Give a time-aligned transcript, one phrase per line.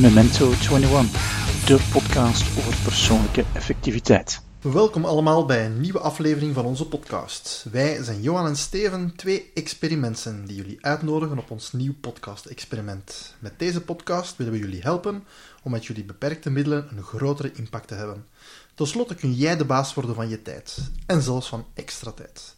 [0.00, 4.42] Memento 21, de podcast over persoonlijke effectiviteit.
[4.60, 7.66] Welkom allemaal bij een nieuwe aflevering van onze podcast.
[7.70, 13.34] Wij zijn Johan en Steven, twee experimenten die jullie uitnodigen op ons nieuw podcast-experiment.
[13.38, 15.24] Met deze podcast willen we jullie helpen
[15.62, 18.26] om met jullie beperkte middelen een grotere impact te hebben.
[18.74, 20.90] Ten slotte kun jij de baas worden van je tijd.
[21.06, 22.54] En zelfs van extra tijd.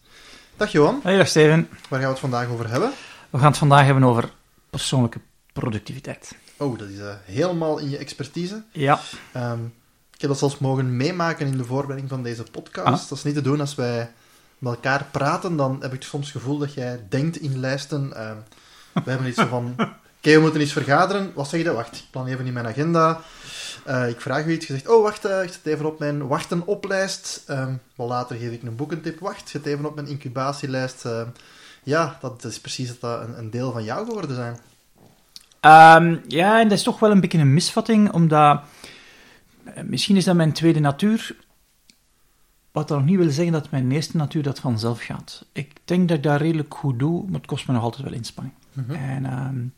[0.57, 1.01] Dag Johan.
[1.02, 1.69] Hey, dag Steven.
[1.70, 2.93] Waar gaan we het vandaag over hebben?
[3.30, 4.33] We gaan het vandaag hebben over
[4.70, 5.20] persoonlijke
[5.52, 6.33] productiviteit.
[6.60, 8.62] Oh, dat is uh, helemaal in je expertise.
[8.73, 9.00] Ja.
[9.37, 9.74] Um,
[10.14, 13.02] ik heb dat zelfs mogen meemaken in de voorbereiding van deze podcast.
[13.02, 13.09] Ah.
[13.09, 14.12] Dat is niet te doen als wij
[14.59, 18.12] met elkaar praten, dan heb ik soms het gevoel dat jij denkt in lijsten.
[18.16, 18.30] Uh,
[19.05, 19.83] we hebben iets van, oké,
[20.19, 21.33] okay, we moeten iets vergaderen.
[21.34, 21.74] Wat zeg je dat?
[21.74, 23.20] Wacht, ik plan even in mijn agenda.
[23.86, 26.27] Uh, ik vraag u iets, je zegt, oh wacht, uh, ik zet even op mijn
[26.27, 27.45] wachten oplijst.
[27.48, 29.20] Um, wel later geef ik een boekentip.
[29.20, 31.05] Wacht, zet even op mijn incubatielijst.
[31.83, 34.58] Ja, dat is precies dat dat een, een deel van jou geworden zijn.
[35.60, 38.61] Um, ja, en dat is toch wel een beetje een misvatting, omdat
[39.84, 41.36] misschien is dat mijn tweede natuur.
[42.72, 45.47] Wat dat nog niet wil zeggen dat mijn eerste natuur dat vanzelf gaat.
[45.52, 48.12] Ik denk dat ik dat redelijk goed doe, maar het kost me nog altijd wel
[48.12, 48.55] inspanning.
[48.72, 48.94] Mm -hmm.
[48.94, 49.75] En um,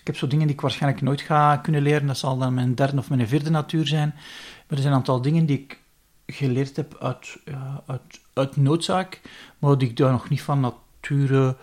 [0.00, 2.06] ik heb zo dingen die ik waarschijnlijk nooit ga kunnen leren.
[2.06, 4.12] Dat zal dan mijn derde of mijn vierde natuur zijn.
[4.14, 5.78] Maar er zijn een aantal dingen die ik
[6.26, 9.20] geleerd heb uit, uh, uit, uit noodzaak,
[9.58, 11.56] maar die ik daar nog niet van nature,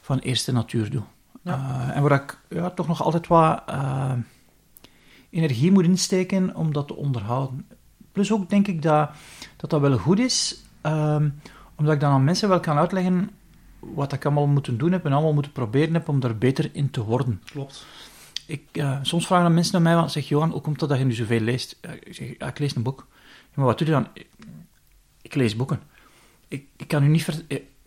[0.00, 1.02] van eerste natuur doe.
[1.42, 1.86] Ja.
[1.88, 4.12] Uh, en waar ik ja, toch nog altijd wat uh,
[5.30, 7.66] energie moet insteken om dat te onderhouden.
[8.12, 9.10] Plus ook denk ik dat
[9.56, 11.40] dat, dat wel goed is, um,
[11.74, 13.30] omdat ik dan aan mensen wel kan uitleggen
[13.80, 16.90] wat ik allemaal moet doen heb en allemaal moet proberen heb om daar beter in
[16.90, 17.42] te worden.
[17.44, 17.86] Klopt.
[18.46, 21.04] Ik, uh, soms vragen dan mensen naar mij, zeg Johan, hoe komt het dat je
[21.04, 21.78] nu zoveel leest?
[22.00, 23.06] ik zeg, ja, ik lees een boek.
[23.54, 24.06] Maar wat doe je dan?
[24.12, 24.28] Ik,
[25.22, 25.80] ik lees boeken.
[26.48, 27.42] Ik, ik kan u niet, ver,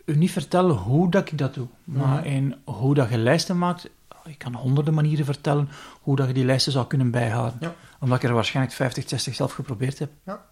[0.06, 2.24] u niet vertellen hoe dat ik dat doe, maar mm.
[2.24, 3.88] in hoe dat je lijsten maakt,
[4.24, 5.68] ik kan honderden manieren vertellen
[6.00, 7.58] hoe dat je die lijsten zou kunnen bijhouden.
[7.60, 7.74] Ja.
[8.00, 10.10] Omdat ik er waarschijnlijk 50, 60 zelf geprobeerd heb.
[10.24, 10.44] Ja,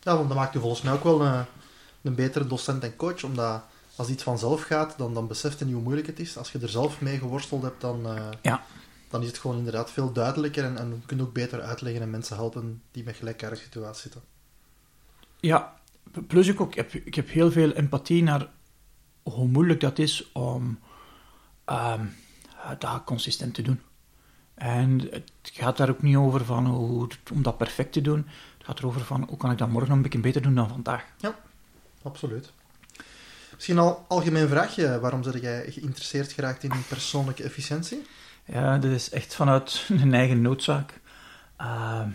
[0.00, 1.44] ja want dat maakt u volgens mij ook wel een,
[2.02, 3.62] een betere docent en coach, omdat
[3.96, 6.38] als iets vanzelf gaat, dan, dan beseft je niet hoe moeilijk het is.
[6.38, 8.62] Als je er zelf mee geworsteld hebt, dan, uh, ja.
[9.10, 12.10] dan is het gewoon inderdaad veel duidelijker en, en kun je ook beter uitleggen en
[12.10, 14.20] mensen helpen die met gelijkaardige situaties zitten.
[15.40, 15.74] Ja,
[16.26, 18.48] plus ik, ook, ik, heb, ik heb heel veel empathie naar
[19.32, 20.78] hoe moeilijk dat is om
[21.66, 22.14] um,
[22.78, 23.80] dat consistent te doen.
[24.54, 28.26] En het gaat daar ook niet over van hoe, om dat perfect te doen.
[28.58, 30.68] Het gaat erover van hoe kan ik dat morgen nog een beetje beter doen dan
[30.68, 31.04] vandaag.
[31.18, 31.34] Ja,
[32.02, 32.52] absoluut.
[33.54, 38.06] Misschien al algemeen vraagje, waarom ben jij geïnteresseerd geraakt in persoonlijke efficiëntie?
[38.44, 41.00] Ja, dat is echt vanuit een eigen noodzaak.
[41.60, 42.06] Uh,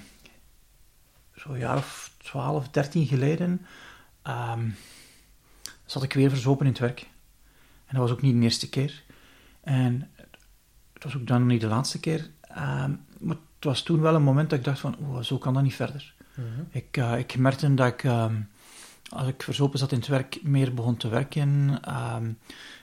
[1.36, 3.66] Zo'n jaar of 12, 13 geleden
[4.28, 4.76] um,
[5.92, 7.00] zat ik weer verzopen in het werk.
[7.86, 9.04] En dat was ook niet de eerste keer.
[9.62, 10.10] En
[10.94, 12.30] het was ook dan niet de laatste keer.
[12.58, 15.54] Um, maar het was toen wel een moment dat ik dacht van, oh, zo kan
[15.54, 16.14] dat niet verder.
[16.36, 16.68] Mm -hmm.
[16.70, 18.50] ik, uh, ik merkte dat ik, um,
[19.10, 21.80] als ik verzopen zat in het werk, meer begon te werken.
[22.16, 22.38] Um,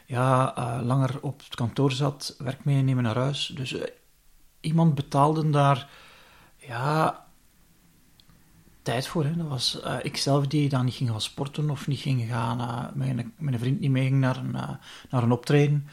[0.07, 3.53] ja, uh, langer op het kantoor zat, werk meenemen naar huis.
[3.55, 3.83] Dus uh,
[4.61, 5.89] iemand betaalde daar,
[6.57, 7.27] ja,
[8.89, 9.25] tijd voor.
[9.25, 9.37] Hè.
[9.37, 12.61] Dat was uh, ik zelf die dan niet ging gaan sporten of niet ging gaan,
[12.61, 14.71] uh, mijn, mijn vriend niet mee ging naar een, uh,
[15.11, 15.89] naar een optreden.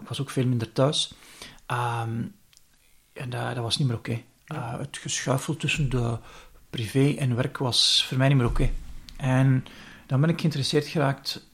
[0.00, 1.12] ik was ook veel minder thuis.
[1.66, 2.34] Um,
[3.12, 4.10] en dat, dat was niet meer oké.
[4.10, 4.24] Okay.
[4.44, 4.78] Ja.
[4.78, 6.18] het geschuifel tussen de
[6.70, 8.62] privé en werk was voor mij niet meer oké.
[8.62, 8.74] Okay.
[9.16, 9.64] En
[10.06, 11.48] dan ben ik geïnteresseerd geraakt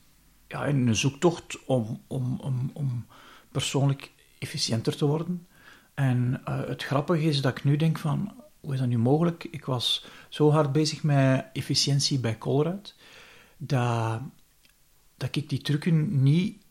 [0.49, 3.07] ja, in een zoektocht om, om, om, om
[3.53, 5.47] persoonlijk efficiënter te worden.
[5.95, 8.33] En het grappige is dat ik nu denk van
[8.67, 9.45] hoe is dat nu mogelijk?
[9.51, 12.95] Ik was zo hard bezig met efficiëntie bij Colruyt,
[13.57, 14.21] dat,
[15.17, 16.63] dat ik die trucken niet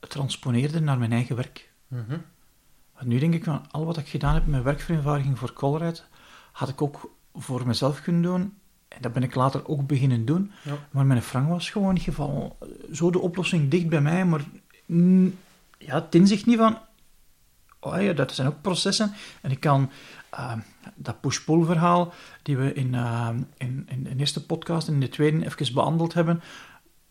[0.00, 1.72] transponeerde naar mijn eigen werk.
[1.86, 2.24] Mm -hmm.
[3.00, 6.04] Nu denk ik van, al wat ik gedaan heb met werkvereenvoudiging voor Colruyt,
[6.52, 8.54] had ik ook voor mezelf kunnen doen.
[8.88, 10.52] En dat ben ik later ook beginnen doen.
[10.64, 10.88] Ja.
[10.90, 12.58] Maar mijn frank was gewoon niet geval.
[12.92, 14.44] Zo de oplossing dicht bij mij, maar
[15.78, 16.78] ja, het inzicht niet van,
[17.80, 19.12] oh ja, dat zijn ook processen.
[19.40, 19.90] En ik kan
[20.34, 20.52] uh,
[20.94, 25.08] dat push-pull verhaal, die we in, uh, in, in de eerste podcast en in de
[25.08, 26.42] tweede even behandeld hebben,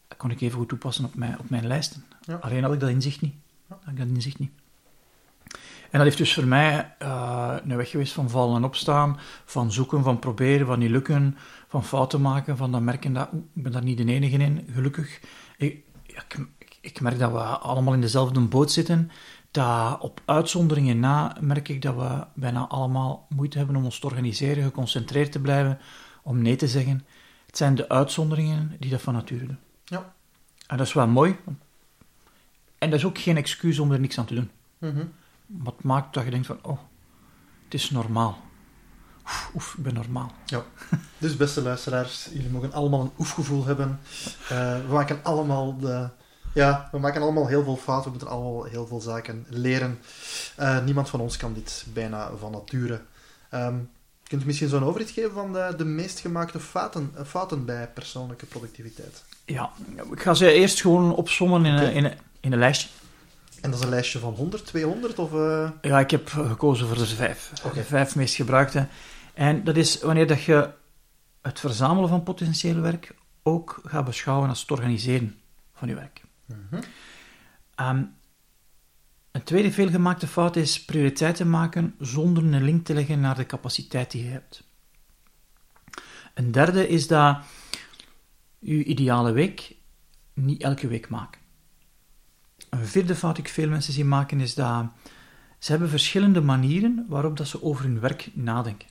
[0.07, 2.03] dat kon ik even goed toepassen op mijn, op mijn lijsten.
[2.21, 2.35] Ja.
[2.35, 3.33] Alleen had ik dat inzicht niet.
[3.67, 4.51] Had ik dat inzicht niet.
[5.89, 9.71] En dat heeft dus voor mij uh, een weg geweest van vallen en opstaan, van
[9.71, 11.37] zoeken, van proberen, van niet lukken,
[11.67, 15.19] van fouten maken, van dan merken dat ik ben daar niet de enige in, gelukkig.
[15.57, 19.11] Ik, ik, ik merk dat we allemaal in dezelfde boot zitten
[19.57, 24.05] dat op uitzonderingen na merk ik dat we bijna allemaal moeite hebben om ons te
[24.05, 25.79] organiseren, geconcentreerd te blijven,
[26.23, 27.05] om nee te zeggen.
[27.45, 29.57] Het zijn de uitzonderingen die dat van nature doen.
[29.85, 30.13] Ja.
[30.67, 31.37] En dat is wel mooi.
[32.77, 34.49] En dat is ook geen excuus om er niks aan te doen.
[34.77, 35.13] Mm -hmm.
[35.45, 36.79] Wat maakt dat je denkt van, oh,
[37.63, 38.37] Het is normaal.
[39.25, 40.31] Oef, oef, ik ben normaal.
[40.45, 40.63] Ja.
[41.17, 43.99] Dus beste luisteraars, jullie mogen allemaal een oefgevoel hebben.
[44.43, 44.49] Uh,
[44.87, 46.09] we maken allemaal de...
[46.53, 48.11] Ja, we maken allemaal heel veel fouten.
[48.11, 49.99] We moeten allemaal heel veel zaken leren.
[50.59, 53.01] Uh, niemand van ons kan dit bijna van nature.
[53.53, 53.89] Um,
[54.27, 58.45] kunt u misschien zo'n overzicht geven van de, de meest gemaakte fouten, fouten bij persoonlijke
[58.45, 59.23] productiviteit?
[59.45, 59.71] Ja,
[60.11, 61.93] ik ga ze eerst gewoon opsommen in, okay.
[61.93, 62.89] in, in, in een lijstje.
[63.61, 65.19] En dat is een lijstje van 100, 200?
[65.19, 65.69] Of, uh...
[65.81, 67.51] Ja, ik heb gekozen voor de vijf.
[67.63, 67.73] Okay.
[67.73, 68.87] De vijf meest gebruikte.
[69.33, 70.69] En dat is wanneer dat je
[71.41, 75.39] het verzamelen van potentieel werk ook gaat beschouwen als het organiseren
[75.73, 76.21] van je werk.
[76.47, 76.79] -hmm.
[77.79, 78.15] um,
[79.31, 84.11] een tweede veelgemaakte fout is prioriteiten maken zonder een link te leggen naar de capaciteit
[84.11, 84.63] die je hebt.
[86.33, 87.37] Een derde is dat
[88.59, 89.75] je ideale week
[90.33, 91.41] niet elke week maken.
[92.69, 94.85] Een vierde fout die ik veel mensen zie maken is dat
[95.59, 98.87] ze hebben verschillende manieren waarop dat ze over hun werk nadenken.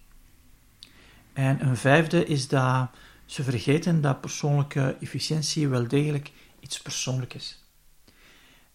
[1.32, 2.90] En een vijfde is dat
[3.24, 6.32] ze vergeten dat persoonlijke efficiëntie wel degelijk
[6.66, 7.64] iets persoonlijks is.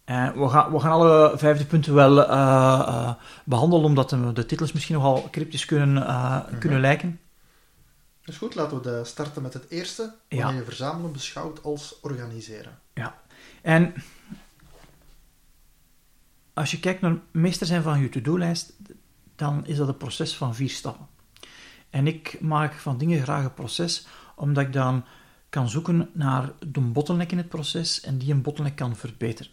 [0.04, 3.12] En we, gaan, we gaan alle vijfde punten wel uh, uh,
[3.44, 6.58] behandelen, omdat de, de, titels misschien nogal cryptisch kunnen, uh, mm -hmm.
[6.58, 7.20] kunnen lijken.
[8.24, 10.58] Dus goed, laten we starten met het eerste, wanneer ja.
[10.58, 12.78] je verzamelen beschouwt als organiseren.
[12.94, 13.20] Ja,
[13.62, 13.94] en
[16.54, 18.72] als je kijkt naar meester zijn van je to-do-lijst,
[19.36, 21.06] dan is dat een proces van vier stappen.
[21.90, 25.04] En ik maak van dingen graag een proces, omdat ik dan
[25.52, 29.52] kan zoeken naar de bottleneck in het proces en die een bottleneck kan verbeteren.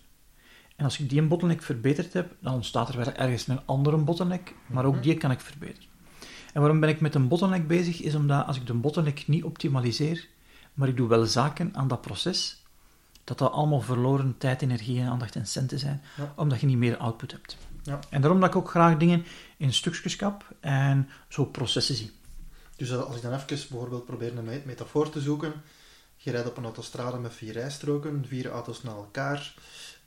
[0.76, 3.98] En als ik die een bottleneck verbeterd heb, dan ontstaat er weer ergens een andere
[3.98, 5.88] bottleneck, maar ook die kan ik verbeteren.
[6.54, 8.02] En waarom ben ik met een bottleneck bezig?
[8.02, 10.28] Is omdat als ik de bottleneck niet optimaliseer,
[10.74, 12.64] maar ik doe wel zaken aan dat proces,
[13.24, 16.34] dat dat allemaal verloren tijd, energie, en aandacht en centen zijn, ja.
[16.36, 17.58] omdat je niet meer output hebt.
[17.84, 18.00] Ja.
[18.10, 19.26] En daarom dat ik ook graag dingen
[19.58, 22.12] in stukjes kap en zo processen zie.
[22.76, 25.54] Dus als ik dan even bijvoorbeeld probeer een metafoor te zoeken,
[26.22, 29.54] je rijdt op een autostrade met vier rijstroken, vier auto's naar elkaar,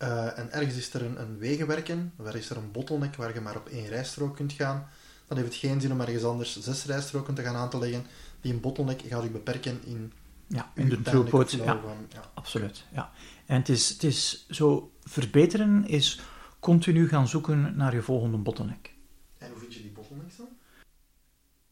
[0.03, 3.41] uh, en ergens is er een, een wegenwerken, waar is er een bottleneck waar je
[3.41, 4.89] maar op één rijstrook kunt gaan,
[5.27, 8.07] dan heeft het geen zin om ergens anders zes rijstroken te gaan aan te leggen.
[8.41, 10.13] Die een bottleneck gaat je beperken in,
[10.47, 11.51] ja, in de throughput.
[11.51, 12.85] Ja, van, ja, absoluut.
[12.93, 13.13] Ja.
[13.47, 16.21] En het is, het is zo, verbeteren is
[16.61, 18.95] continu gaan zoeken naar je volgende bottleneck.
[19.39, 20.49] En hoe vind je die bottlenecks dan?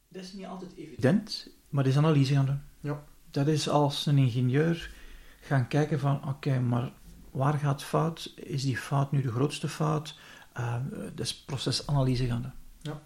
[0.09, 2.63] Dat is niet altijd evident, maar dat is analyse gaan doen.
[2.81, 3.05] Ja.
[3.31, 4.91] Dat is als een ingenieur
[5.41, 6.93] gaan kijken van, oké, maar
[7.31, 8.33] waar gaat fout?
[8.37, 10.19] Is die fout nu de grootste fout?
[10.59, 10.75] Uh,
[11.15, 12.53] dat is procesanalyse gaan doen.
[12.81, 13.01] Ja.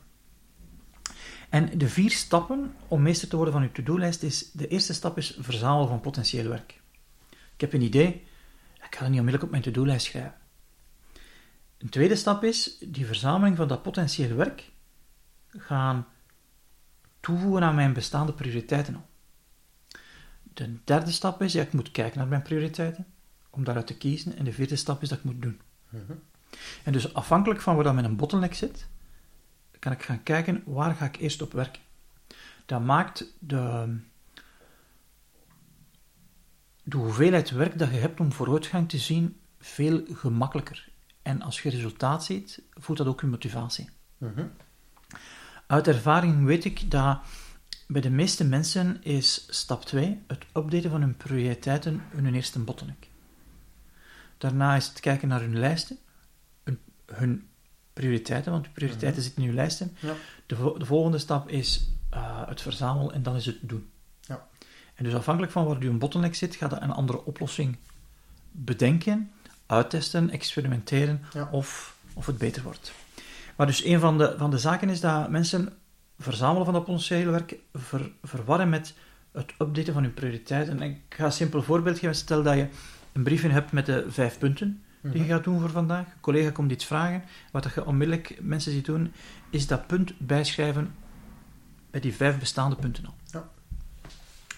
[1.48, 4.50] En de vier stappen om meester te worden van je to-do-lijst is...
[4.52, 6.80] De eerste stap is verzamelen van potentieel werk.
[7.30, 8.08] Ik heb een idee,
[8.74, 10.34] ik ga het niet onmiddellijk op mijn to-do-lijst schrijven.
[11.78, 14.72] Een tweede stap is die verzameling van dat potentieel werk
[15.48, 16.06] gaan
[17.20, 19.04] toevoegen aan mijn bestaande prioriteiten.
[20.54, 23.06] De derde stap is, ja, ik moet kijken naar mijn prioriteiten
[23.50, 24.36] om daaruit te kiezen.
[24.36, 25.60] En de vierde stap is dat ik moet doen.
[25.88, 26.12] Mhm.
[26.84, 28.86] En dus afhankelijk van waar dat mijn bottleneck zit,
[29.78, 31.82] kan ik gaan kijken waar ga ik eerst op werken.
[32.66, 33.96] Dat maakt de,
[36.82, 40.88] de hoeveelheid werk dat je hebt om vooruitgang te zien veel gemakkelijker.
[41.22, 43.88] En als je resultaat ziet, voelt dat ook je motivatie.
[44.18, 44.46] Mhm.
[45.66, 47.18] Uit ervaring weet ik dat
[47.86, 53.08] bij de meeste mensen is stap 2 het updaten van hun prioriteiten hun eerste bottleneck.
[54.38, 55.98] Daarna is het kijken naar hun lijsten,
[56.64, 57.48] hun, hun
[57.92, 59.28] prioriteiten, want de prioriteiten mhm.
[59.28, 59.96] zitten in je lijsten.
[60.00, 60.14] Ja.
[60.46, 63.90] De, de, volgende stap is uh, het verzamelen en dan is het doen.
[64.20, 64.46] Ja.
[64.94, 67.76] En dus afhankelijk van waar een bottleneck zit, ga je een andere oplossing
[68.50, 69.32] bedenken,
[69.66, 72.92] uittesten, experimenteren of, of het beter wordt.
[73.56, 75.72] Maar dus een van de, van de zaken is dat mensen
[76.18, 78.94] verzamelen van dat potentiële werk ver, verwarren met
[79.32, 80.80] het updaten van hun prioriteiten.
[80.80, 82.14] En ik ga een simpel voorbeeld geven.
[82.14, 82.68] Stel dat je
[83.12, 85.28] een briefje hebt met de vijf punten die je mhm.
[85.28, 86.06] gaat doen voor vandaag.
[86.06, 87.24] Een collega komt iets vragen.
[87.52, 89.12] Wat je onmiddellijk mensen ziet doen,
[89.50, 90.94] is dat punt bijschrijven
[91.90, 93.14] bij die vijf bestaande punten al.
[93.32, 93.48] Ja.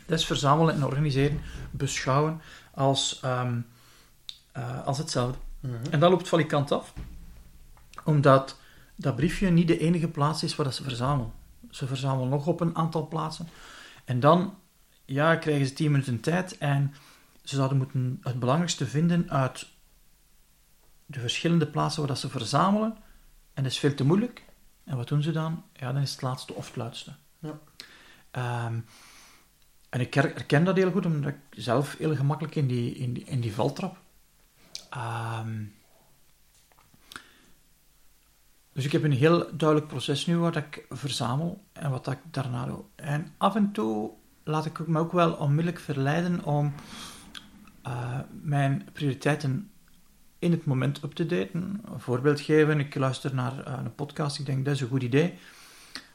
[0.07, 3.67] Dat is verzamelen en organiseren, beschouwen als, um,
[4.57, 5.39] uh, als hetzelfde.
[5.61, 5.75] Mhm.
[5.91, 6.93] En dat loopt van die kant af,
[8.05, 8.59] omdat
[8.97, 11.33] dat briefje niet de enige plaats is waar dat ze verzamelen.
[11.77, 13.49] Ze verzamelen nog op een aantal plaatsen.
[14.05, 14.59] En dan
[15.05, 16.95] ja, krijgen ze 10 minuten tijd en
[17.45, 19.67] ze zouden moeten het belangrijkste vinden uit
[21.07, 22.97] de verschillende plaatsen waar dat ze verzamelen.
[23.55, 24.45] En dat is veel te moeilijk.
[24.85, 25.65] En wat doen ze dan?
[25.73, 27.15] Ja, dan is het laatste of het luidste.
[27.39, 27.59] Ja.
[28.67, 28.85] Um,
[29.89, 33.25] en ik herken dat heel goed, omdat ik zelf heel gemakkelijk in die, in die,
[33.25, 33.97] in die val trap.
[35.41, 35.75] Um,
[38.77, 42.67] dus ik heb een heel duidelijk proces nu wat ik verzamel en wat ik daarna
[42.67, 42.85] doe.
[42.97, 44.11] En af en toe
[44.45, 46.75] laat ik me ook wel onmiddellijk verleiden om
[47.87, 49.71] uh, mijn prioriteiten
[50.39, 51.81] in het moment up te daten.
[51.85, 55.03] Een voorbeeld geven, ik luister naar uh, een podcast, ik denk dat is een goed
[55.03, 55.35] idee.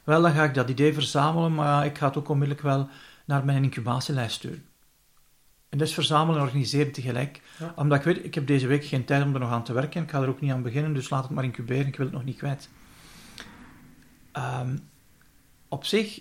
[0.04, 2.88] Wel, dan ga ik dat idee verzamelen, maar ik ga het ook onmiddellijk wel
[3.24, 4.71] naar mijn incubatielijst sturen.
[5.72, 7.40] En dat is verzamelen en organiseren tegelijk.
[7.76, 10.02] Omdat ik weet, ik heb deze week geen tijd om er nog aan te werken.
[10.02, 11.86] Ik ga er ook niet aan beginnen, dus laat het maar incuberen.
[11.86, 12.68] Ik wil het nog niet kwijt.
[14.32, 14.88] Um,
[15.68, 16.20] op zich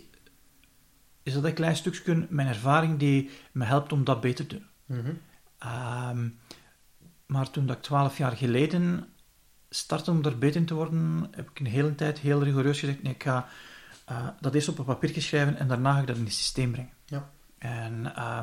[1.24, 4.98] is dat een klein stukje mijn ervaring die me helpt om dat beter te doen.
[5.00, 5.20] Mm
[6.10, 6.39] um,
[7.25, 9.08] maar toen dat ik twaalf jaar geleden
[9.70, 13.03] startte om er beter in te worden, heb ik een hele tijd heel rigoureus gezegd,
[13.03, 13.48] nee, ik ga
[14.12, 16.72] uh, dat eerst op een papier geschreven en daarna ga ik dat in het systeem
[16.72, 16.93] brengen.
[17.05, 17.29] Ja.
[17.58, 18.41] En uh,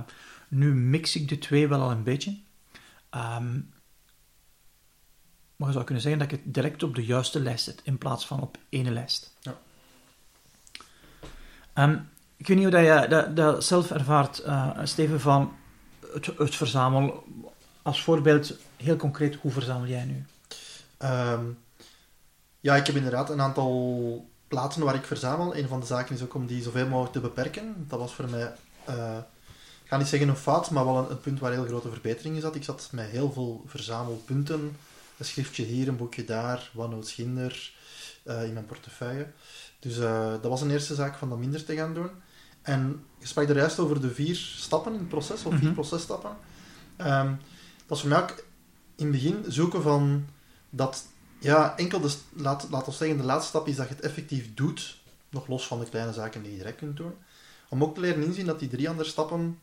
[0.49, 2.31] nu mix ik de twee wel al een beetje.
[3.11, 3.73] Um,
[5.57, 7.99] maar je zou kunnen zeggen dat ik het direct op de juiste lijst zet, in
[7.99, 9.37] plaats van op ene lijst.
[9.41, 9.59] Ja.
[11.85, 15.57] Um, ik weet niet hoe dat je dat, dat zelf ervaart, uh, Steven, van
[16.13, 17.13] het, het verzamelen.
[17.83, 20.25] Als voorbeeld, heel concreet, hoe verzamel jij nu?
[20.99, 21.59] Um,
[22.61, 25.57] ja, ik heb inderdaad een aantal plaatsen waar ik verzamel.
[25.57, 27.85] Een van de zaken is ook om die zoveel mogelijk te beperken.
[27.89, 28.55] Dat was voor mij,
[28.89, 29.38] uh, ik
[29.89, 32.41] ga niet zeggen een fout, maar wel een, een, punt waar heel grote verbetering in
[32.41, 32.55] zat.
[32.55, 34.77] Ik zat met heel veel verzamelpunten.
[35.17, 37.73] Een schriftje hier, een boekje daar, OneNote Schinder
[38.25, 39.27] uh, in mijn portefeuille.
[39.79, 42.11] Dus uh, dat was een eerste zaak van dat minder te gaan doen.
[42.63, 45.61] En je sprak er juist over de vier stappen in het proces, of vier mm
[45.61, 45.73] -hmm.
[45.73, 46.37] processtappen.
[46.99, 47.39] Um,
[47.87, 48.45] dat is voor mij ook
[48.97, 50.27] in het begin zoeken van
[50.71, 51.07] dat,
[51.39, 54.55] ja, enkel de, laat, laat ons zeggen, de laatste stap is dat je het effectief
[54.55, 57.13] doet, nog los van de kleine zaken die je direct kunt doen.
[57.69, 59.59] Om ook te leren inzien dat die drie andere stappen,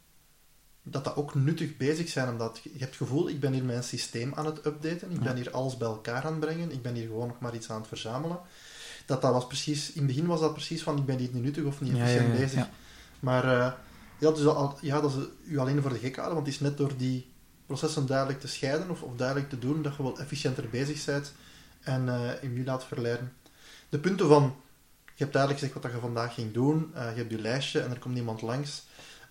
[0.88, 3.64] dat dat ook nuttig bezig zijn, omdat je, je hebt het gevoel, ik ben hier
[3.64, 6.82] mijn systeem aan het updaten, ik ben hier alles bij elkaar aan het brengen, ik
[6.82, 8.40] ben hier gewoon nog maar iets aan het verzamelen.
[9.06, 11.44] Dat dat was precies, in het begin was dat precies van, ik ben hier niet
[11.44, 12.68] nuttig of niet efficiënt ja, ja, bezig.
[13.20, 13.72] Maar uh,
[14.20, 16.62] ja, dus al, ja, dat is u alleen voor de gek houden, want het is
[16.62, 17.34] net door die
[17.66, 21.34] processen duidelijk te scheiden of, of duidelijk te doen dat je wel efficiënter bezig bent
[21.82, 23.34] en uh, je nu laat verleiden.
[23.90, 24.56] De punten van,
[25.06, 27.92] je hebt duidelijk gezegd wat je vandaag ging doen, uh, je hebt je lijstje en
[27.92, 28.84] er komt iemand langs.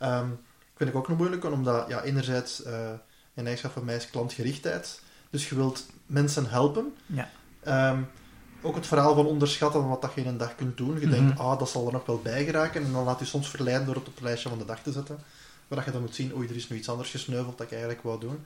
[0.03, 0.39] Um,
[0.77, 3.01] vind ik ook nog moeilijk, omdat ja, enerzijds een
[3.35, 5.01] eigenschap van mij is klantgerichtheid,
[5.31, 6.95] dus je wilt mensen helpen.
[7.07, 7.31] Ja.
[7.91, 8.09] Um,
[8.65, 11.01] ook het verhaal van onderschatten van wat dat je in een dag kunt doen.
[11.01, 11.25] Je mm -hmm.
[11.25, 12.85] denkt, ah, dat zal er nog wel bij geraken.
[12.85, 14.93] En dan laat je soms verleiden door het op het lijstje van de dag te
[14.93, 15.19] zetten.
[15.69, 18.03] Waar je dan moet zien, oei, er is nu iets anders gesneuveld dat ik eigenlijk
[18.03, 18.45] wou doen.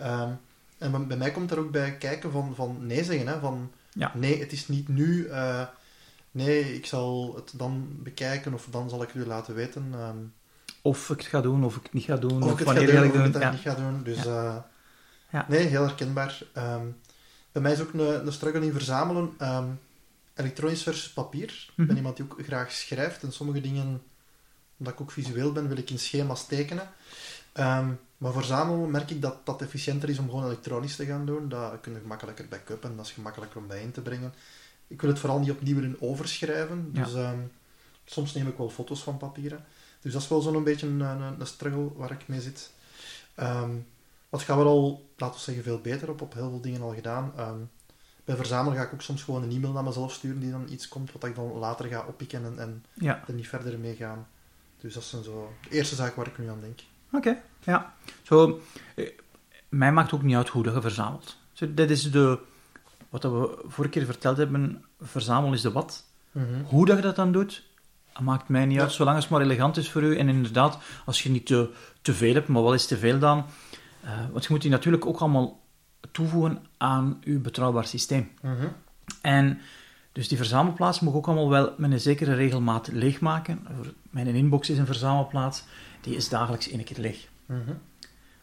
[0.00, 0.38] Um,
[0.78, 3.26] en bij mij komt er ook bij kijken van, van nee zeggen.
[3.26, 4.12] Hè, van, ja.
[4.14, 5.26] nee, het is niet nu.
[5.26, 5.66] Uh,
[6.30, 9.94] nee, ik zal het dan bekijken of dan zal ik u laten weten.
[9.94, 10.32] Um,
[10.88, 12.42] of ik het ga doen, of ik het niet ga doen.
[12.42, 13.32] Of, of ik het wanneer ga doen, ik of ik doen.
[13.32, 13.50] het Ja.
[13.50, 14.02] niet ga doen.
[14.02, 14.56] Dus uh,
[15.30, 15.46] Ja.
[15.48, 16.40] nee, heel herkenbaar.
[16.56, 16.96] Um,
[17.52, 19.34] bij mij is ook een, een struggle in verzamelen.
[19.42, 19.80] Um,
[20.34, 21.48] elektronisch versus papier.
[21.68, 21.96] Ik ben Mhm.
[21.96, 24.02] iemand die ook graag schrijft en sommige dingen,
[24.76, 26.88] omdat ik ook visueel ben, wil ik in schema's tekenen.
[27.52, 27.86] Ehm,
[28.18, 31.48] maar voor verzamelen merk ik dat dat efficiënter is om gewoon elektronisch te gaan doen.
[31.48, 34.32] Dat kun je gemakkelijker backup en dat is gemakkelijker om bijeen te brengen.
[34.86, 36.90] Ik wil het vooral niet opnieuw in overschrijven.
[36.92, 37.04] Ja.
[37.04, 37.38] Dus ehm,
[38.04, 39.64] soms neem ik wel foto's van papieren.
[40.00, 42.72] Dus dat is wel zo'n beetje een, een, een struggle waar ik mee zit.
[43.34, 43.70] Ehm
[44.28, 46.20] maar het gaat wel al, laten we zeggen, veel beter op.
[46.20, 47.32] Op heel veel dingen al gedaan.
[47.36, 47.58] Ehm,
[48.24, 50.88] bij verzamelen ga ik ook soms gewoon een e-mail naar mezelf sturen die dan iets
[50.88, 54.26] komt wat ik dan later ga oppikken en, en Ja, er niet verder mee gaan.
[54.80, 56.78] Dus dat zijn zo de eerste zaken waar ik nu aan denk.
[57.12, 57.42] oké.
[57.64, 57.94] Ja.
[58.22, 58.60] Zo,
[58.94, 59.10] eh,
[59.68, 61.36] mij maakt ook niet uit hoe dat je verzamelt.
[61.52, 62.38] Zo, dit is de,
[63.08, 66.06] wat we vorige keer verteld hebben, verzamelen is de wat.
[66.64, 67.64] Hoe dat je dat dan doet,
[68.18, 68.82] dat maakt mij niet Ja.
[68.82, 70.16] uit, zolang het maar elegant is voor u.
[70.16, 71.70] En inderdaad, als je niet te,
[72.02, 73.44] te veel hebt, maar wel eens te veel dan.
[74.02, 75.60] eh, want je moet die natuurlijk ook allemaal
[76.12, 78.30] toevoegen aan uw betrouwbaar systeem.
[78.42, 78.66] Mhm.
[79.22, 79.58] En
[80.12, 83.66] dus die verzamelplaats moet ik ook allemaal wel met een zekere regelmaat leegmaken.
[84.10, 85.64] Mijn inbox is een verzamelplaats,
[86.00, 87.28] die is dagelijks één keer leeg.
[87.46, 87.60] Mhm.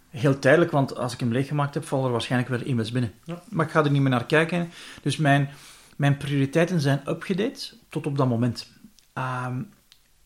[0.09, 3.11] Heel tijdelijk, want als ik hem leeggemaakt heb, vallen er waarschijnlijk weer e-mails binnen.
[3.23, 3.41] Ja.
[3.49, 4.69] Maar ik ga er niet meer naar kijken.
[5.01, 5.49] Dus mijn,
[5.95, 8.71] mijn prioriteiten zijn upgedate tot op dat moment.
[9.15, 9.61] Ehm,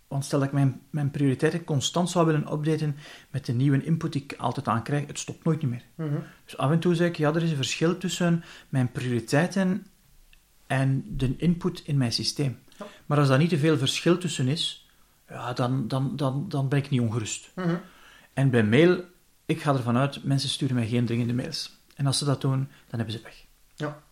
[0.07, 2.97] want stel dat ik mijn, mijn prioriteiten constant zou willen updaten
[3.29, 5.83] met de nieuwe input die ik altijd aankrijg, het stopt nooit niet meer.
[5.95, 6.19] Mhm.
[6.45, 9.85] Dus af en toe zeg ik, ja, er is een verschil tussen mijn prioriteiten
[10.67, 12.59] en de input in mijn systeem.
[12.77, 12.85] Ja.
[13.05, 14.89] Maar als daar niet te veel verschil tussen is,
[15.27, 17.51] ja, dan, dan, dan, dan ben ik niet ongerust.
[17.55, 17.75] Mhm.
[18.33, 19.03] En bij mail,
[19.45, 21.77] ik ga ervan uit, mensen sturen mij geen dringende mails.
[21.95, 23.45] En als ze dat doen, dan hebben ze weg.
[23.75, 24.03] Ja.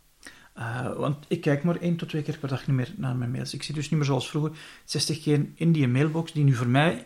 [0.58, 3.32] Eh, want ik kijk maar één tot twee keer per dag niet meer naar mijn
[3.32, 3.54] mails.
[3.54, 4.52] Ik zie dus niet meer zoals vroeger
[4.86, 7.06] 60 keer in die mailbox, die nu voor mij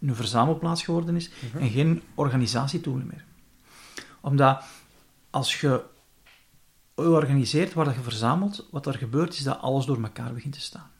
[0.00, 1.62] een verzamelplaats geworden is Mhm.
[1.62, 3.24] en geen organisatietool meer.
[4.20, 4.64] Omdat
[5.30, 5.82] als je
[6.94, 10.60] organiseert, waar dat je verzamelt, wat er gebeurt, is dat alles door elkaar begint te
[10.60, 10.90] staan.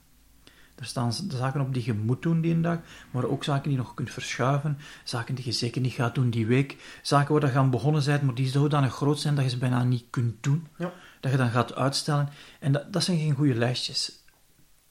[0.75, 2.77] Er staan de zaken op die je moet doen die dag,
[3.11, 6.29] maar ook zaken die je nog kunt verschuiven, zaken die je zeker niet gaat doen
[6.29, 9.49] die week, zaken waar je aan begonnen bent, maar die zodanig groot zijn dat je
[9.49, 10.91] ze bijna niet kunt doen, Ja.
[11.23, 12.29] Dat je dan gaat uitstellen.
[12.59, 14.23] En dat, dat zijn geen goede lijstjes.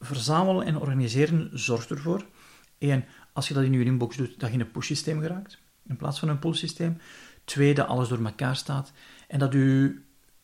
[0.01, 2.27] Verzamelen en organiseren zorgt ervoor,
[2.79, 5.59] één, als je dat in je inbox doet, dat je in een push-systeem geraakt,
[5.89, 6.99] in plaats van een pull-systeem.
[7.45, 8.93] Twee, dat alles door elkaar staat
[9.29, 10.01] en dat je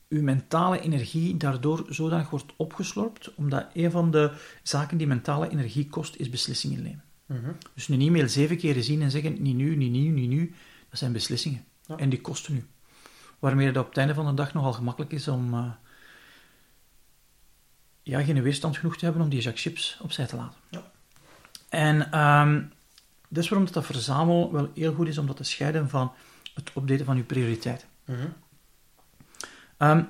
[0.08, 5.88] uw mentale energie daardoor zodanig wordt opgeslorpt, omdat een van de zaken die mentale energie
[5.88, 7.04] kost, is beslissingen nemen.
[7.26, 7.52] Mhm.
[7.74, 10.54] Dus een e-mail zeven keer zien en zeggen, niet nu, niet nu, niet nu,
[10.90, 11.64] dat zijn beslissingen.
[11.86, 11.96] Ja.
[11.96, 12.64] En die kosten u.
[13.38, 15.70] Waarmee het op het einde van de dag nogal gemakkelijk is om eh,
[18.02, 20.58] ja, geen weerstand genoeg te hebben om die zak chips opzij te laten.
[20.68, 20.90] Ja.
[21.68, 22.62] En ehm,
[23.28, 26.12] dat is waarom dat, dat verzamel wel heel goed is om dat te scheiden van
[26.54, 27.88] het updaten van uw prioriteiten.
[28.04, 28.26] Mhm.
[29.76, 30.02] Ehm,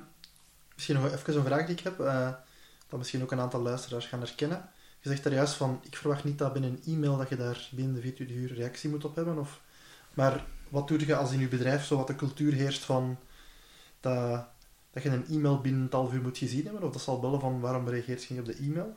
[0.73, 2.29] Misschien nog even een vraag die ik heb, eh,
[2.87, 4.69] dat misschien ook een aantal luisteraars gaan herkennen.
[4.99, 7.69] Je zegt daar juist van, ik verwacht niet dat binnen een e-mail dat je daar
[7.71, 9.37] binnen de 24 uur reactie moet op hebben.
[9.37, 9.61] Of...
[10.13, 13.17] Maar wat doe je als in je bedrijf zo wat de cultuur heerst van
[13.99, 14.45] dat,
[14.91, 16.83] dat je een e-mail binnen een half uur moet gezien hebben?
[16.83, 18.95] Of dat zal bellen van, waarom reageert je niet op de e-mail?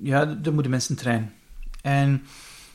[0.00, 1.32] ja, dat moeten mensen trainen.
[1.82, 2.22] En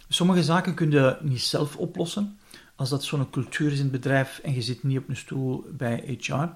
[0.07, 2.37] sommige zaken kun je niet zelf oplossen.
[2.75, 5.65] Als dat zo'n cultuur is in het bedrijf en je zit niet op een stoel
[5.71, 6.47] bij HR,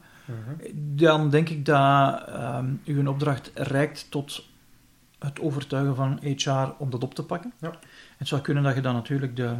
[0.73, 4.45] dan denk ik dat ehm uw opdracht reikt tot
[5.19, 7.53] het overtuigen van HR om dat op te pakken.
[7.59, 7.79] Ja.
[8.17, 9.55] Het zou kunnen dat je dan natuurlijk de...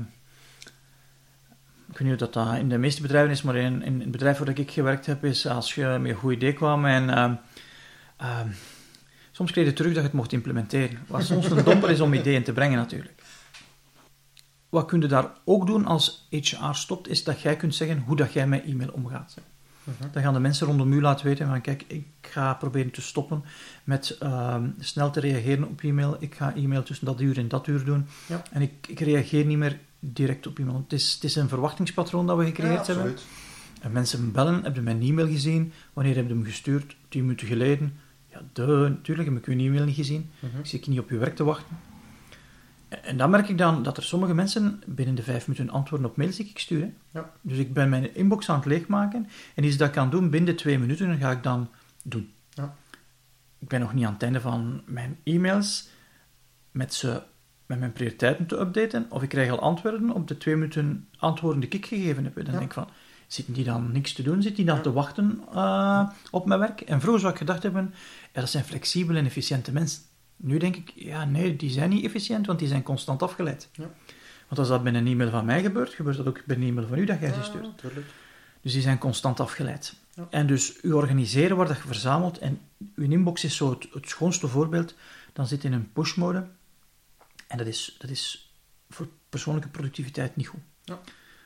[1.90, 4.12] Ik weet niet of dat, dat in de meeste bedrijven is, maar in, in het
[4.12, 7.10] bedrijf waar ik gewerkt heb, is als je met een goed idee kwam en...
[7.10, 7.34] ehm,
[8.18, 8.48] ehm,
[9.32, 11.00] soms kreeg je terug dat je het mocht implementeren.
[11.08, 13.22] Wat soms een domper is om ideeën te brengen, natuurlijk.
[14.70, 18.16] Wat kun je daar ook doen als HR stopt, is dat jij kunt zeggen hoe
[18.16, 19.38] dat jij met e-mail omgaat.
[19.84, 20.12] Mhm.
[20.12, 23.44] Dan gaan de mensen rondom u laten weten van kijk, ik ga proberen te stoppen
[23.84, 26.16] met ehm, snel te reageren op e-mail.
[26.20, 28.08] Ik ga e-mail tussen dat uur en dat uur doen.
[28.28, 28.42] Ja.
[28.52, 30.78] En ik, ik reageer niet meer direct op e-mail.
[30.78, 33.16] Het is, het is een verwachtingspatroon dat we gecreëerd Ja, hebben.
[33.82, 35.72] En mensen bellen, heb je mijn e-mail gezien?
[35.94, 36.96] Wanneer heb je hem gestuurd?
[37.10, 38.00] Tien minuten geleden.
[38.32, 40.30] Ja, de, natuurlijk heb ik uw e-mail niet gezien.
[40.40, 40.58] Mhm.
[40.60, 41.78] Ik zit niet op uw werk te wachten.
[42.90, 46.18] En- dan merk ik dan dat er sommige mensen binnen de vijf minuten antwoorden op
[46.18, 46.82] mails die ik stuur.
[46.82, 46.90] hè.
[47.12, 47.32] Ja.
[47.42, 50.50] Dus ik ben mijn inbox aan het leegmaken en iets dat ik kan doen binnen
[50.56, 51.70] de twee minuten, dan ga ik dan
[52.04, 52.32] doen.
[52.50, 52.76] Ja.
[53.60, 55.88] Ik ben nog niet aan het einde van mijn e-mails
[56.72, 57.24] met, ze,
[57.68, 61.60] met mijn prioriteiten te updaten, of ik krijg al antwoorden op de twee minuten antwoorden
[61.60, 62.38] die ik gegeven heb.
[62.38, 62.60] En dan Ja.
[62.60, 62.90] denk ik van,
[63.28, 64.42] zitten die dan niks te doen?
[64.42, 64.82] Zitten die dan Ja.
[64.82, 66.82] te wachten eh, op mijn werk?
[66.82, 67.94] En vroeger zou ik gedacht hebben,
[68.34, 70.02] ja, dat zijn flexibele en efficiënte mensen.
[70.36, 73.70] Nu denk ik, ja, nee, die zijn niet efficiënt, want die zijn constant afgeleid.
[73.72, 73.90] Ja.
[74.48, 76.88] Want als dat bij een e-mail van mij gebeurt, gebeurt dat ook bij een e-mail
[76.88, 77.82] van u dat jij ze stuurt.
[78.62, 79.94] Dus die zijn constant afgeleid.
[80.30, 82.60] En dus u organiseren waar dat je verzamelt, en
[82.96, 84.96] uw inbox is zo het, het schoonste voorbeeld,
[85.34, 86.48] dan zit in een push-mode.
[87.48, 88.54] En dat is, dat is
[88.90, 90.60] voor persoonlijke productiviteit niet goed.
[90.84, 91.00] Ja.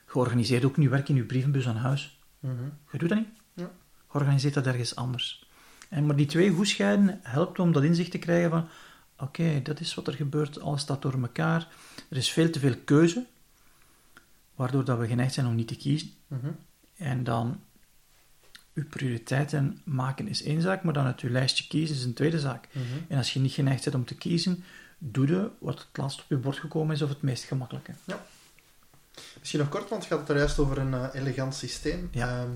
[0.07, 2.19] Je organiseert ook niet werk in uw brievenbus aan huis.
[2.39, 2.63] Mhm.
[2.91, 3.29] Je doet dat niet.
[3.53, 3.71] Ja.
[4.07, 5.49] Organiseert dat ergens anders.
[5.89, 8.67] En maar die twee goed scheiden helpt om dat inzicht te krijgen van
[9.17, 11.67] oké, dat is wat er gebeurt, alles staat door elkaar.
[12.09, 13.25] Er is veel te veel keuze,
[14.55, 16.09] waardoor dat we geneigd zijn om niet te kiezen.
[16.27, 16.51] Mhm.
[16.95, 17.59] En dan
[18.73, 22.39] uw prioriteiten maken is één zaak, maar dan uit uw lijstje kiezen is een tweede
[22.39, 22.67] zaak.
[22.71, 22.85] Mhm.
[23.07, 24.63] En als je niet geneigd bent om te kiezen,
[25.03, 27.93] doe je wat het laatst op je bord gekomen is of het meest gemakkelijke.
[29.39, 32.09] Misschien nog kort, want het gaat er juist over een eh, elegant systeem.
[32.11, 32.27] Ja.
[32.27, 32.49] Ehm,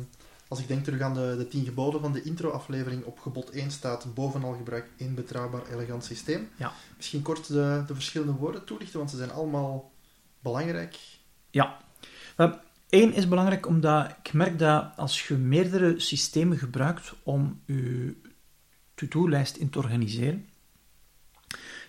[0.47, 3.71] als ik denk terug aan de, de tien geboden van de intro-aflevering, op gebod 1
[3.71, 6.49] staat bovenal gebruik één betrouwbaar elegant systeem.
[6.55, 6.71] Ja.
[6.97, 9.91] Misschien kort de, de verschillende woorden toelichten, want ze zijn allemaal
[10.39, 10.97] belangrijk.
[11.49, 11.77] Ja.
[12.89, 18.15] Eén is belangrijk omdat ik merk dat als je meerdere systemen gebruikt om je
[18.95, 20.49] to-do-lijst in te organiseren,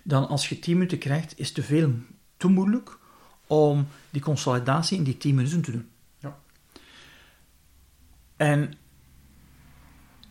[0.07, 1.93] dan als je 10 minuten krijgt, is te veel
[2.37, 2.99] te moeilijk
[3.47, 5.91] om die consolidatie in die 10 minuten te doen.
[6.19, 6.39] Ja.
[8.37, 8.73] En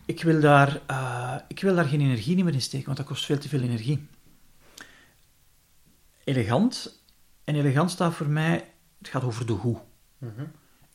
[0.05, 3.25] ik wil, daar, eh, ik wil daar geen energie meer in steken, want dat kost
[3.25, 4.07] veel te veel energie.
[6.23, 7.03] Elegant.
[7.43, 9.81] En elegant staat voor mij, het gaat over de hoe.
[10.17, 10.45] Mhm.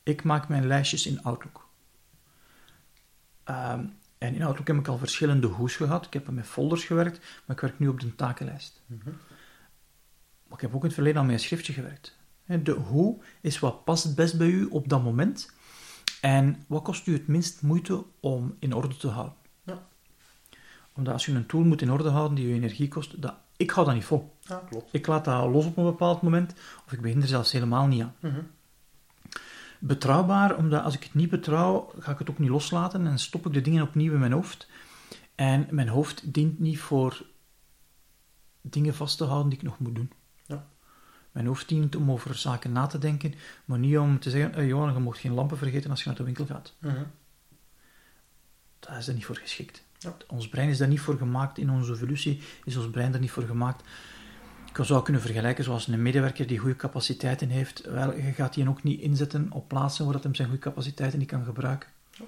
[0.03, 1.69] Ik maak mijn lijstjes in Outlook.
[3.43, 3.85] Ehm,
[4.21, 6.05] en in Outlook heb ik al verschillende hoes gehad.
[6.05, 8.81] Ik heb met folders gewerkt, maar ik werk nu op de takenlijst.
[8.85, 9.09] Mhm.
[10.47, 12.17] Maar ik heb ook in het verleden al met een schriftje gewerkt.
[12.45, 15.51] De hoe is wat past het best bij u op dat moment.
[16.21, 19.35] En wat kost u het minst moeite om in orde te houden.
[19.63, 19.87] Ja.
[20.93, 23.71] Omdat als je een tool moet in orde houden die je energie kost, dat, ik
[23.71, 24.35] hou dat niet vol.
[24.39, 24.93] Ja, klopt.
[24.93, 26.53] Ik laat dat los op een bepaald moment,
[26.85, 28.15] of ik begin er zelfs helemaal niet aan.
[28.19, 28.41] Mhm.
[29.83, 33.45] Betrouwbaar, omdat als ik het niet betrouw, ga ik het ook niet loslaten en stop
[33.45, 34.67] ik de dingen opnieuw in mijn hoofd.
[35.35, 37.25] En mijn hoofd dient niet voor
[38.61, 40.11] dingen vast te houden die ik nog moet doen.
[40.45, 40.67] Ja.
[41.31, 43.33] Mijn hoofd dient om over zaken na te denken,
[43.65, 46.17] maar niet om te zeggen, hey, Johan, je mag geen lampen vergeten als je naar
[46.17, 46.73] de winkel gaat.
[46.79, 47.03] Mhm.
[48.79, 49.83] Daar is er niet voor geschikt.
[49.97, 50.15] Ja.
[50.27, 51.57] Ons brein is daar niet voor gemaakt.
[51.57, 53.83] In onze evolutie is ons brein daar niet voor gemaakt.
[54.73, 57.81] Ik zou kunnen vergelijken zoals een medewerker die goede capaciteiten heeft.
[57.85, 61.19] Wel, je gaat die ook niet inzetten op plaatsen waar dat hem zijn goede capaciteiten
[61.19, 61.89] niet kan gebruiken.
[62.11, 62.25] Ja.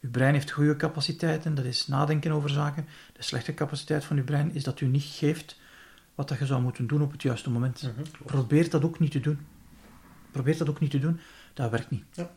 [0.00, 2.86] Uw brein heeft goede capaciteiten, dat is nadenken over zaken.
[3.12, 5.56] De slechte capaciteit van uw brein is dat u niet geeft
[6.14, 7.82] wat dat je zou moeten doen op het juiste moment.
[7.82, 8.24] Mhm.
[8.24, 9.38] Probeer dat ook niet te doen.
[10.30, 11.20] Probeer dat ook niet te doen.
[11.54, 12.04] Dat werkt niet.
[12.12, 12.30] Ja.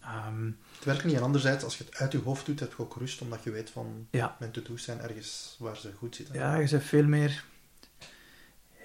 [0.00, 1.14] Ehm, Het werkt niet.
[1.14, 3.50] En anderzijds, als je het uit je hoofd doet, heb je ook rust, omdat je
[3.50, 4.36] weet van ja.
[4.38, 6.34] mijn to-do's zijn ergens waar ze goed zitten.
[6.34, 7.44] Ja, je bent veel meer...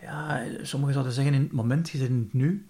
[0.01, 2.67] Ja, sommigen zouden zeggen in het moment, je zit in het nu.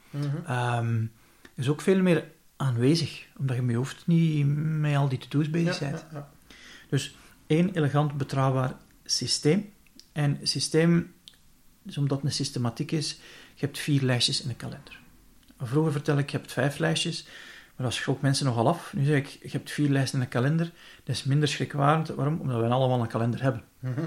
[1.54, 5.18] Je is ook veel meer aanwezig, omdat je met je hoofd niet met al die
[5.18, 6.06] to-do's bezig bent.
[6.12, 6.30] ja, ja.
[6.90, 7.16] Dus
[7.48, 9.74] één elegant, betrouwbaar systeem.
[10.12, 11.14] En systeem,
[11.84, 13.20] dus omdat het een systematiek is,
[13.54, 15.00] je hebt vier lijstjes in een kalender.
[15.60, 17.28] Vroeger vertel ik, je hebt vijf lijstjes,
[17.76, 18.94] maar dat schrok mensen nogal af.
[18.94, 20.72] Nu zeg ik, je hebt vier lijsten in een kalender.
[21.04, 22.08] Dat is minder schrikbarend.
[22.08, 22.40] Waarom?
[22.40, 23.64] Omdat we allemaal een kalender hebben.
[23.80, 24.06] Mhm.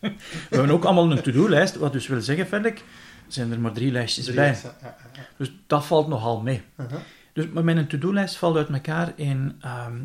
[0.00, 0.10] We
[0.50, 2.82] hebben ook allemaal een to-do-lijst, wat dus wil zeggen, verder,
[3.26, 4.46] zijn er maar drie lijstjes Drie bij.
[4.46, 5.26] lijsten, ja, ja, ja.
[5.36, 6.62] Dus dat valt nogal mee.
[6.74, 6.94] Mhm.
[7.32, 10.00] Dus, maar mijn to-do-lijst valt uit elkaar in ehm,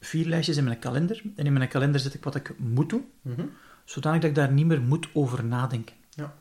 [0.00, 1.22] vier lijstjes in mijn kalender.
[1.36, 3.42] En in mijn kalender zet ik wat ik moet doen, Mhm.
[3.84, 5.96] zodanig dat ik daar niet meer moet over nadenken.
[6.10, 6.34] Ja.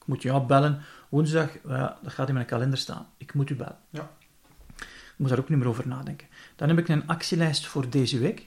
[0.00, 3.06] Ik moet jou bellen, woensdag, ja, dat gaat in mijn kalender staan.
[3.16, 3.78] Ik moet u bellen.
[3.90, 4.10] Ja.
[4.78, 6.26] Ik moet daar ook niet meer over nadenken.
[6.56, 8.46] Dan heb ik een actielijst voor deze week.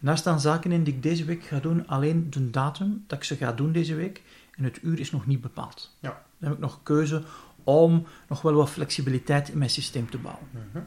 [0.00, 3.24] Daar staan zaken in die ik deze week ga doen, alleen de datum dat ik
[3.24, 4.22] ze ga doen deze week.
[4.56, 5.96] En het uur is nog niet bepaald.
[6.00, 6.22] Ja.
[6.38, 7.22] Dan heb ik nog keuze
[7.64, 10.46] om nog wel wat flexibiliteit in mijn systeem te bouwen.
[10.50, 10.84] Mhm.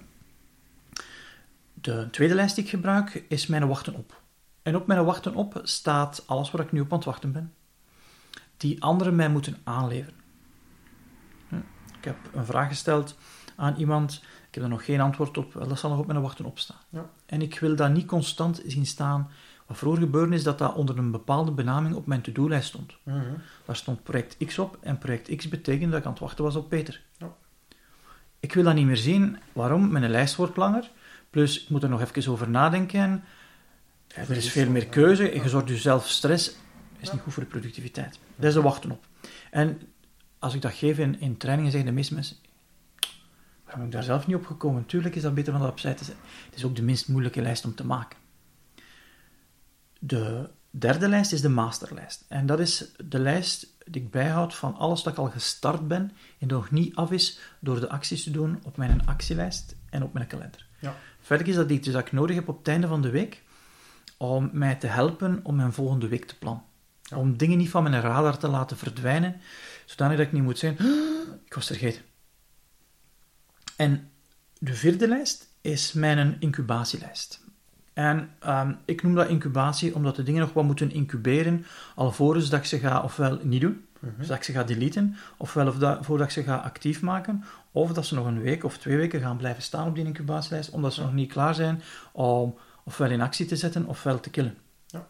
[1.74, 4.22] De tweede lijst die ik gebruik is mijn wachten op.
[4.62, 7.54] En op mijn wachten op staat alles waar ik nu op aan het wachten ben.
[8.58, 10.20] Die anderen mij moeten aanleveren.
[11.50, 11.56] Hm.
[11.98, 13.18] Ik heb een vraag gesteld
[13.56, 14.24] aan iemand.
[14.54, 15.54] Ik heb er nog geen antwoord op.
[15.68, 16.78] Dat zal nog op mijn wachten op staan.
[16.90, 17.10] Ja.
[17.26, 19.30] En ik wil dat niet constant zien staan.
[19.66, 22.94] Wat vroeger gebeurde is dat dat onder een bepaalde benaming op mijn to-do-lijst stond.
[23.04, 23.34] Mhm.
[23.66, 26.56] Daar stond project X op en project X betekende dat ik aan het wachten was
[26.56, 27.02] op Peter.
[27.18, 27.34] Ja.
[28.40, 29.38] Ik wil dat niet meer zien.
[29.54, 29.92] Waarom?
[29.92, 30.92] Mijn lijst wordt langer.
[31.30, 33.24] Plus, ik moet er nog even over nadenken.
[34.08, 35.34] Ja, er is veel meer keuze.
[35.34, 36.56] Je zorgt jezelf stress.
[37.00, 38.20] is niet goed voor de productiviteit.
[38.36, 39.06] Dat is de wachten op.
[39.52, 39.82] En
[40.40, 42.38] als ik dat geef in, in trainingen, zeggen de meeste mensen...
[43.74, 44.86] Waarom ben ik daar zelf niet op gekomen?
[44.86, 46.24] Tuurlijk is dat beter van dat opzij te zetten.
[46.46, 48.18] Het is ook de minst moeilijke lijst om te maken.
[50.00, 52.26] De derde lijst is de masterlijst.
[52.28, 56.12] En dat is de lijst die ik bijhoud van alles dat ik al gestart ben
[56.40, 60.14] en nog niet af is door de acties te doen op mijn actielijst en op
[60.14, 60.68] mijn kalender.
[60.80, 60.96] Ja.
[61.20, 63.42] Verder is dat iets dat ik nodig heb op het einde van de week
[64.18, 66.64] om mij te helpen om mijn volgende week te plannen.
[67.02, 67.18] Ja.
[67.18, 69.42] Om dingen niet van mijn radar te laten verdwijnen,
[69.86, 70.88] zodanig dat ik niet moet zijn, "Ah,
[71.46, 72.02] ik was vergeten.
[73.84, 74.10] En
[74.60, 77.42] de vierde lijst is mijn incubatielijst.
[77.94, 81.66] En ehm, ik noem dat incubatie omdat de dingen nog wat moeten incuberen,
[81.96, 84.18] alvorens dat ik ze ga ofwel niet doen, Mhm.
[84.18, 87.44] dus dat ik ze ga deleten, ofwel of dat, voordat ik ze ga actief maken,
[87.72, 90.70] of dat ze nog een week of twee weken gaan blijven staan op die incubatielijst,
[90.70, 91.06] omdat ze Ja.
[91.06, 94.56] nog niet klaar zijn om ofwel in actie te zetten ofwel te killen.
[94.88, 95.08] Ja.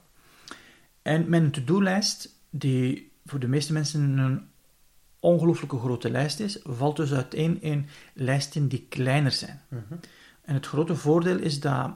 [1.02, 4.48] En mijn to-do-lijst, die voor de meeste mensen een
[5.24, 9.62] ongelooflijke grote lijst is, valt dus uiteen in lijsten die kleiner zijn.
[9.68, 9.94] Mhm.
[10.42, 11.92] En het grote voordeel is dat,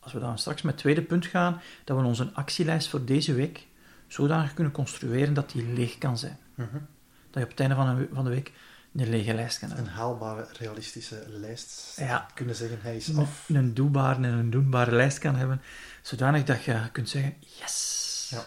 [0.00, 3.34] als we dan straks met het tweede punt gaan, dat we onze actielijst voor deze
[3.34, 3.66] week
[4.06, 6.38] zodanig kunnen construeren dat die leeg kan zijn.
[6.54, 6.78] Mhm.
[7.30, 8.52] Dat je op het einde van, een, van de week
[8.94, 9.86] een lege lijst kan hebben.
[9.86, 11.96] Een haalbare, realistische lijst.
[11.96, 12.26] Ja.
[12.34, 13.48] Kunnen zeggen, hij is Een, af.
[13.48, 15.62] een doelbare en een doenbare lijst kan hebben,
[16.02, 18.28] zodanig dat je kunt zeggen, yes!
[18.30, 18.44] Ja.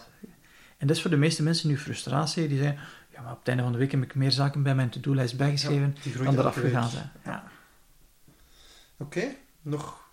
[0.76, 2.78] En dat is voor de meeste mensen nu frustratie, die zeggen,
[3.16, 5.36] ja, maar op het einde van de week heb ik meer zaken bij mijn to-do-lijst
[5.36, 7.10] bijgeschreven Ja, dan eraf gegaan zijn.
[7.24, 7.44] Ja.
[8.96, 10.04] Oké, nog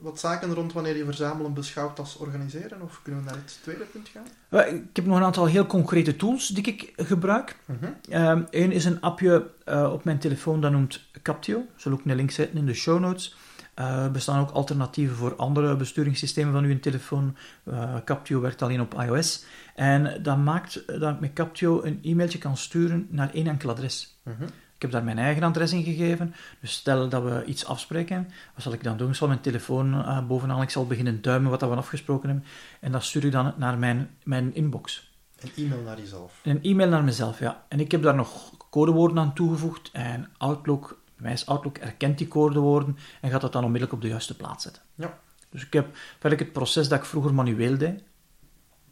[0.00, 2.82] wat zaken rond wanneer je verzamelen beschouwt als organiseren?
[2.82, 4.66] Of kunnen we naar het tweede punt gaan?
[4.66, 7.56] Ik heb nog een aantal heel concrete tools die ik gebruik.
[7.64, 8.42] Mhm.
[8.50, 11.66] Eén is een appje eh, op mijn telefoon dat noemt Captio.
[11.76, 13.36] Zal ook een link zetten in de show notes.
[13.74, 17.36] Eh, bestaan ook alternatieven voor andere besturingssystemen van uw telefoon.
[17.64, 19.44] Eh, Captio werkt alleen op iOS.
[19.74, 24.16] En dat maakt dat ik met Captio een e-mailtje kan sturen naar één enkel adres.
[24.22, 24.42] Mhm.
[24.82, 26.34] Ik heb daar mijn eigen adres in gegeven.
[26.60, 29.08] Dus stel dat we iets afspreken, wat zal ik dan doen?
[29.08, 32.48] Ik zal mijn telefoon eh, bovenaan, ik zal beginnen duimen wat dat we afgesproken hebben.
[32.80, 35.10] En dat stuur ik dan naar mijn, mijn inbox.
[35.40, 36.40] Een e-mail naar jezelf.
[36.42, 37.64] Een e-mail naar mezelf, ja.
[37.68, 39.90] En ik heb daar nog codewoorden aan toegevoegd.
[39.92, 44.00] En Outlook Bij mij is Outlook erkent die codewoorden en gaat dat dan onmiddellijk op
[44.00, 44.82] de juiste plaats zetten.
[44.94, 45.18] Ja.
[45.50, 48.02] Dus ik heb eigenlijk het proces dat ik vroeger manueel deed,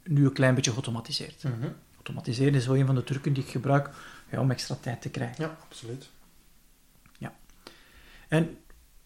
[0.05, 1.43] nu een klein beetje geautomatiseerd.
[1.43, 1.69] Mhm.
[1.95, 3.91] Automatiseren is wel een van de trucken die ik gebruik
[4.31, 5.45] ja, om extra tijd te krijgen.
[5.45, 6.11] Ja, absoluut.
[8.31, 8.57] En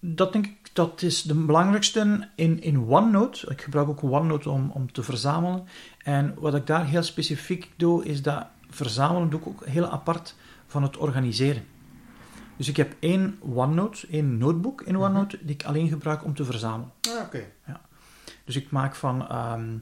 [0.00, 3.50] dat denk ik, dat is de belangrijkste in, in OneNote.
[3.50, 5.66] Ik gebruik ook OneNote om, om te verzamelen.
[6.02, 10.34] En wat ik daar heel specifiek doe, is dat verzamelen doe ik ook heel apart
[10.66, 11.64] van het organiseren.
[12.56, 16.44] Dus ik heb één OneNote, één notebook in OneNote, die ik alleen gebruik om te
[16.44, 16.92] verzamelen.
[17.10, 17.44] Ah, oké.
[18.44, 19.76] Dus ik maak van ehm,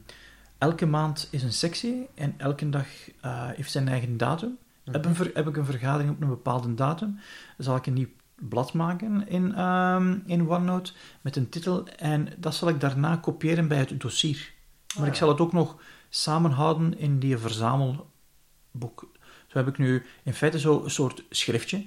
[0.57, 2.85] elke maand is een sectie en elke dag
[3.21, 4.57] eh, heeft zijn eigen datum.
[4.91, 7.09] heb, een ver- heb ik een vergadering op een bepaalde datum,
[7.57, 12.27] dan zal ik een nieuw blad maken in, ehm, in OneNote met een titel en
[12.37, 14.51] dat zal ik daarna kopiëren bij het dossier.
[14.95, 15.77] Maar Ah, ik zal het ook nog
[16.09, 19.11] samenhouden in die verzamelboek.
[19.47, 21.83] Zo heb ik nu in feite zo een soort schriftje, Ja.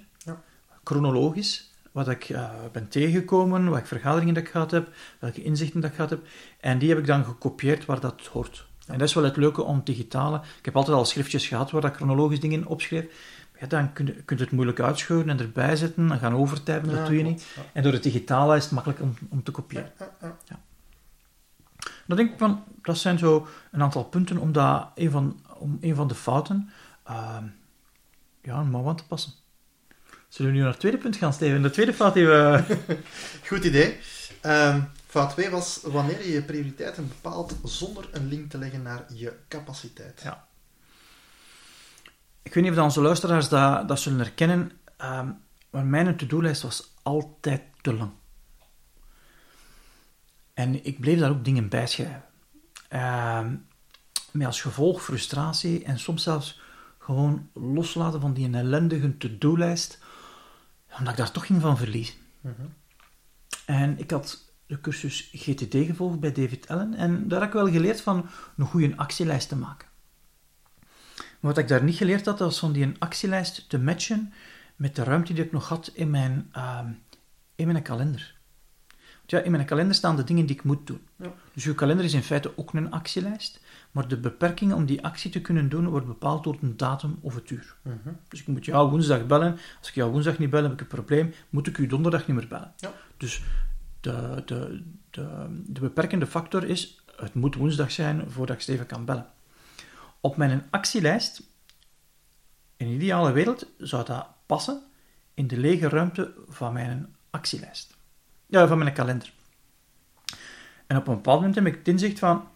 [0.88, 5.90] Chronologisch, wat ik eh, ben tegengekomen, welke vergaderingen dat ik gehad heb, welke inzichten dat
[5.90, 6.26] ik gehad heb.
[6.60, 8.66] En die heb ik dan gekopieerd waar dat hoort.
[8.86, 10.40] En dat is wel het leuke om digitale.
[10.58, 13.04] Ik heb altijd al schriftjes gehad waar ik chronologisch dingen opschreef.
[13.52, 16.34] Maar ja, dan kun je, kun je het moeilijk uitscheuren en erbij zetten en gaan
[16.34, 17.46] overtypen, dat Ja, doe je niet.
[17.56, 17.62] Ja.
[17.72, 19.92] En door het digitale is het makkelijk om, om te kopiëren.
[20.20, 20.60] Ja.
[22.06, 25.78] Dan denk ik van, dat zijn zo een aantal punten om, dat, een, van, om
[25.80, 26.70] een van de fouten
[27.04, 27.44] ehm,
[28.42, 29.32] ja, een mouw aan te passen.
[30.36, 31.62] Zullen we nu naar het tweede punt gaan, Steven?
[31.62, 32.64] De tweede fout die we...
[33.48, 33.96] Goed idee.
[34.40, 39.04] Ehm, fout 2 was wanneer je je prioriteiten bepaalt zonder een link te leggen naar
[39.14, 40.20] je capaciteit.
[40.22, 40.46] Ja.
[42.42, 45.28] Ik weet niet of onze luisteraars dat, dat zullen herkennen, ehm,
[45.70, 48.10] maar mijn to-do-lijst was altijd te lang.
[50.54, 52.24] En ik bleef daar ook dingen bij schrijven.
[52.88, 53.54] Ehm,
[54.30, 56.60] met als gevolg frustratie en soms zelfs
[56.98, 60.04] gewoon loslaten van die ellendige to-do-lijst,
[60.98, 62.14] omdat ik daar toch ging van verliezen.
[62.40, 62.66] Mhm.
[63.66, 67.70] En ik had de cursus GTD gevolgd bij David Allen en daar heb ik wel
[67.70, 69.88] geleerd van een goede actielijst te maken.
[71.16, 74.32] Maar wat ik daar niet geleerd had, was van die een actielijst te matchen
[74.76, 76.90] met de ruimte die ik nog had in mijn, ehm,
[77.54, 78.34] in mijn kalender.
[79.16, 81.06] Want ja, in mijn kalender staan de dingen die ik moet doen.
[81.16, 81.32] Ja.
[81.52, 83.60] Dus uw kalender is in feite ook een actielijst,
[83.96, 87.34] maar de beperking om die actie te kunnen doen wordt bepaald door een datum of
[87.34, 87.76] het uur.
[87.82, 88.14] Mhm.
[88.28, 89.58] Dus ik moet jou woensdag bellen.
[89.78, 91.34] Als ik jou woensdag niet bel, heb ik een probleem.
[91.50, 92.72] Moet ik u donderdag niet meer bellen.
[92.76, 92.92] Ja.
[93.16, 93.42] Dus
[94.00, 99.04] de, de, de, de beperkende factor is, het moet woensdag zijn voordat ik Steven kan
[99.04, 99.26] bellen.
[100.20, 101.42] Op mijn actielijst,
[102.76, 104.82] in een ideale wereld, zou dat passen
[105.34, 107.96] in de lege ruimte van mijn actielijst.
[108.46, 109.32] Ja, van mijn kalender.
[110.86, 112.48] En op een bepaald moment heb ik het inzicht van,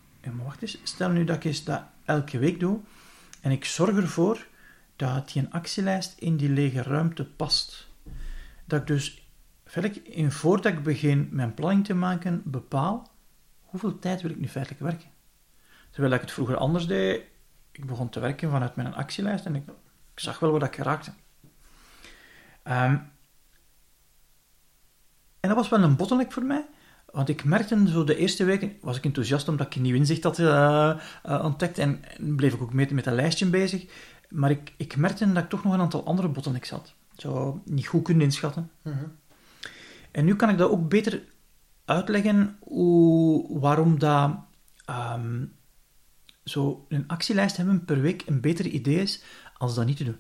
[0.43, 2.81] wacht eens, stel nu dat ik eens dat elke week doe,
[3.41, 4.47] en ik zorg ervoor
[4.97, 7.89] dat die actielijst in die lege ruimte past.
[8.65, 9.29] Dat ik dus,
[10.03, 13.11] in, voordat ik begin mijn planning te maken, bepaal
[13.61, 15.09] hoeveel tijd wil ik nu feitelijk werken.
[15.91, 17.23] Terwijl ik het vroeger anders deed,
[17.73, 19.63] ik begon te werken vanuit mijn actielijst en ik,
[20.13, 21.13] ik zag wel waar ik geraakte.
[22.63, 22.97] Ehm,
[25.41, 26.67] en dat was wel een bottleneck voor mij,
[27.13, 30.23] want ik merkte zo de eerste weken, was ik enthousiast omdat ik een nieuw inzicht
[30.23, 30.91] had eh,
[31.23, 33.87] eh, ontdekt en, en bleef ik ook met, met dat lijstje bezig.
[34.29, 36.95] Maar ik, ik merkte dat ik toch nog een aantal andere bottlenecks had.
[37.17, 38.71] Zo niet goed kunnen inschatten.
[38.83, 39.05] Mhm.
[40.11, 41.23] En nu kan ik dat ook beter
[41.85, 44.37] uitleggen hoe, waarom dat,
[44.85, 45.45] ehm,
[46.45, 49.23] zo een actielijst hebben per week een beter idee is
[49.57, 50.19] als dat niet te doen.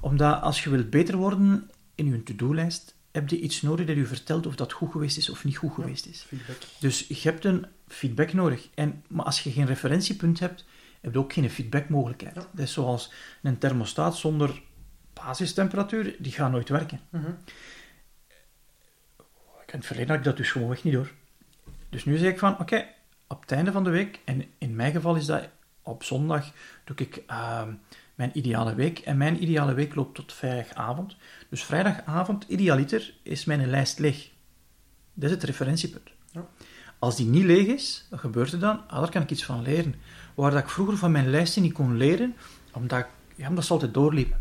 [0.00, 4.06] Omdat als je wilt beter worden in je to-do-lijst, heb je iets nodig dat je
[4.06, 6.22] vertelt of dat goed geweest is of niet goed geweest is.
[6.22, 6.56] Feedback.
[6.80, 8.68] Dus je hebt een feedback nodig.
[8.74, 10.64] En, maar als je geen referentiepunt hebt,
[11.00, 12.34] heb je ook geen feedbackmogelijkheid.
[12.34, 12.46] Ja.
[12.52, 14.62] Dat is zoals een thermostaat zonder
[15.12, 17.00] basistemperatuur, die gaat nooit werken.
[17.08, 17.30] Mhm.
[19.72, 21.12] In het verleden had ik dat dus gewoonweg niet door.
[21.88, 22.86] Dus nu zeg ik van, oké,
[23.26, 25.48] op het einde van de week, en in mijn geval is dat
[25.82, 26.52] op zondag,
[26.84, 27.72] doe ik ehm,
[28.18, 28.98] mijn ideale week.
[28.98, 31.16] En mijn ideale week loopt tot vrijdagavond.
[31.48, 34.30] Dus vrijdagavond, idealiter, is mijn lijst leeg.
[35.14, 36.10] Dat is het referentiepunt.
[36.30, 36.46] Ja.
[36.98, 38.88] Als die niet leeg is, wat gebeurt er dan?
[38.88, 39.94] Ah, daar kan ik iets van leren.
[40.34, 42.36] Waar dat ik vroeger van mijn lijsten niet kon leren,
[42.72, 44.40] omdat, ik, ja, omdat ze altijd doorliepen.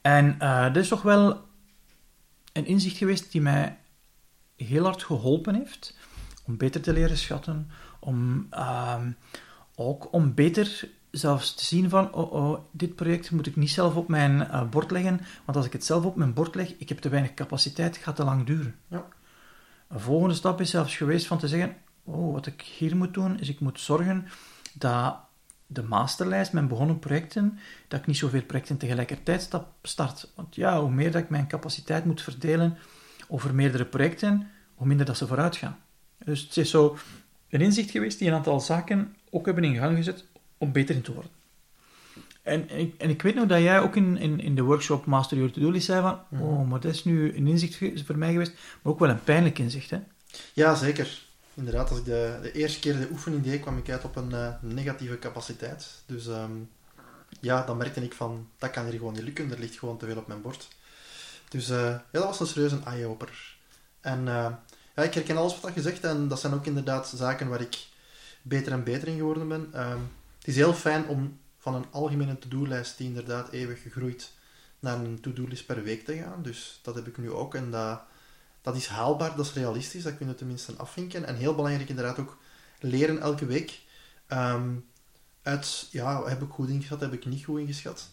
[0.00, 1.44] En eh, dat is toch wel
[2.52, 3.78] een inzicht geweest die mij
[4.56, 5.96] heel hard geholpen heeft
[6.46, 9.10] om beter te leren schatten, om ehm,
[9.74, 13.94] ook om beter zelfs te zien van, oh, oh, dit project moet ik niet zelf
[13.94, 16.88] op mijn eh, bord leggen, want als ik het zelf op mijn bord leg, ik
[16.88, 18.74] heb te weinig capaciteit, het gaat te lang duren.
[18.88, 19.04] Ja.
[19.88, 23.40] Een volgende stap is zelfs geweest van te zeggen, oh, wat ik hier moet doen,
[23.40, 24.26] is ik moet zorgen
[24.72, 25.16] dat
[25.66, 29.50] de masterlijst, mijn begonnen projecten, dat ik niet zoveel projecten tegelijkertijd
[29.82, 30.32] start.
[30.34, 32.78] Want ja, hoe meer dat ik mijn capaciteit moet verdelen
[33.28, 35.78] over meerdere projecten, hoe minder dat ze vooruit gaan.
[36.24, 36.96] Dus het is zo
[37.48, 40.24] een inzicht geweest die een aantal zaken ook hebben in gang gezet
[40.58, 41.30] om beter in te worden.
[42.42, 45.06] En, en, ik, en ik weet nog dat jij ook in, in, in de workshop
[45.06, 46.42] Master Your To-Do List zei van, Mhm.
[46.42, 49.58] oh, maar dat is nu een inzicht voor mij geweest, maar ook wel een pijnlijk
[49.58, 49.98] inzicht, hè.
[50.52, 51.22] Ja, zeker.
[51.54, 54.32] Inderdaad, als ik de, de eerste keer de oefening deed, kwam ik uit op een
[54.32, 56.02] eh, negatieve capaciteit.
[56.06, 56.50] Dus ehm,
[57.40, 60.06] ja, dan merkte ik van, dat kan hier gewoon niet lukken, er ligt gewoon te
[60.06, 60.68] veel op mijn bord.
[61.48, 63.56] Dus eh, ja, dat was een serieus een eye-opener.
[64.00, 64.46] En eh,
[64.96, 67.86] ja, ik herken alles wat je zegt en dat zijn ook inderdaad zaken waar ik
[68.42, 69.68] beter en beter in geworden ben.
[69.72, 69.98] Ehm,
[70.44, 74.32] het is heel fijn om van een algemene to-do-lijst die inderdaad eeuwig gegroeid
[74.78, 76.42] naar een to-do-list per week te gaan.
[76.42, 78.00] Dus dat heb ik nu ook en dat,
[78.62, 81.26] dat is haalbaar, dat is realistisch, dat kun je tenminste afvinken.
[81.26, 82.38] En heel belangrijk inderdaad ook
[82.80, 83.80] leren elke week.
[84.26, 84.74] Ehm,
[85.42, 88.08] uit, ja, heb ik goed ingeschat, heb ik niet goed ingeschat.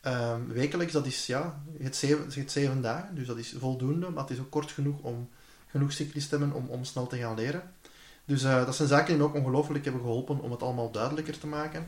[0.00, 3.54] Ehm, wekelijks, dat is, ja, je hebt, zeven, je hebt zeven dagen, dus dat is
[3.58, 5.28] voldoende, maar het is ook kort genoeg om
[5.66, 7.74] genoeg cyclus te hebben om, om snel te gaan leren.
[8.24, 11.38] Dus eh, dat zijn zaken die me ook ongelooflijk hebben geholpen om het allemaal duidelijker
[11.38, 11.86] te maken.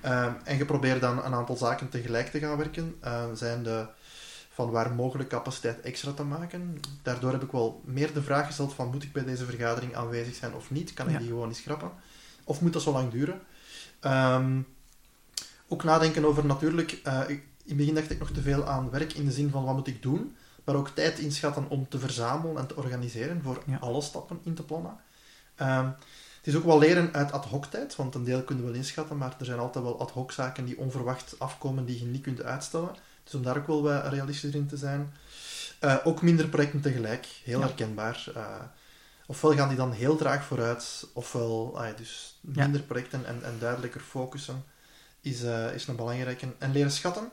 [0.00, 2.96] Ehm, en je probeert dan een aantal zaken tegelijk te gaan werken.
[3.00, 3.86] Ehm, zijn de,
[4.50, 6.80] van waar mogelijk capaciteit extra te maken.
[7.02, 10.34] Daardoor heb ik wel meer de vraag gesteld van moet ik bij deze vergadering aanwezig
[10.34, 10.94] zijn of niet?
[10.94, 11.18] Kan ik Ja.
[11.18, 11.90] die gewoon niet schrappen?
[12.44, 13.40] Of moet dat zo lang duren?
[14.00, 14.60] Ehm,
[15.68, 19.12] ook nadenken over natuurlijk, eh, in het begin dacht ik nog te veel aan werk
[19.12, 22.56] in de zin van wat moet ik doen, maar ook tijd inschatten om te verzamelen
[22.58, 23.76] en te organiseren voor Ja.
[23.76, 24.96] alle stappen in te plannen.
[25.60, 25.86] Ehm,
[26.36, 28.80] het is ook wel leren uit ad hoc tijd, want een deel kunnen we wel
[28.80, 32.22] inschatten, maar er zijn altijd wel ad hoc zaken die onverwacht afkomen die je niet
[32.22, 32.96] kunt uitstellen.
[33.24, 35.12] Dus om daar ook wel wat realistischer in te zijn.
[35.78, 37.66] Eh, ook minder projecten tegelijk, heel Ja.
[37.66, 38.24] herkenbaar.
[38.34, 38.44] Eh,
[39.26, 42.62] ofwel gaan die dan heel traag vooruit, ofwel ah ja, dus Ja.
[42.62, 44.64] minder projecten en, en duidelijker focussen
[45.20, 46.46] is, eh, is een belangrijke.
[46.58, 47.30] En leren schatten,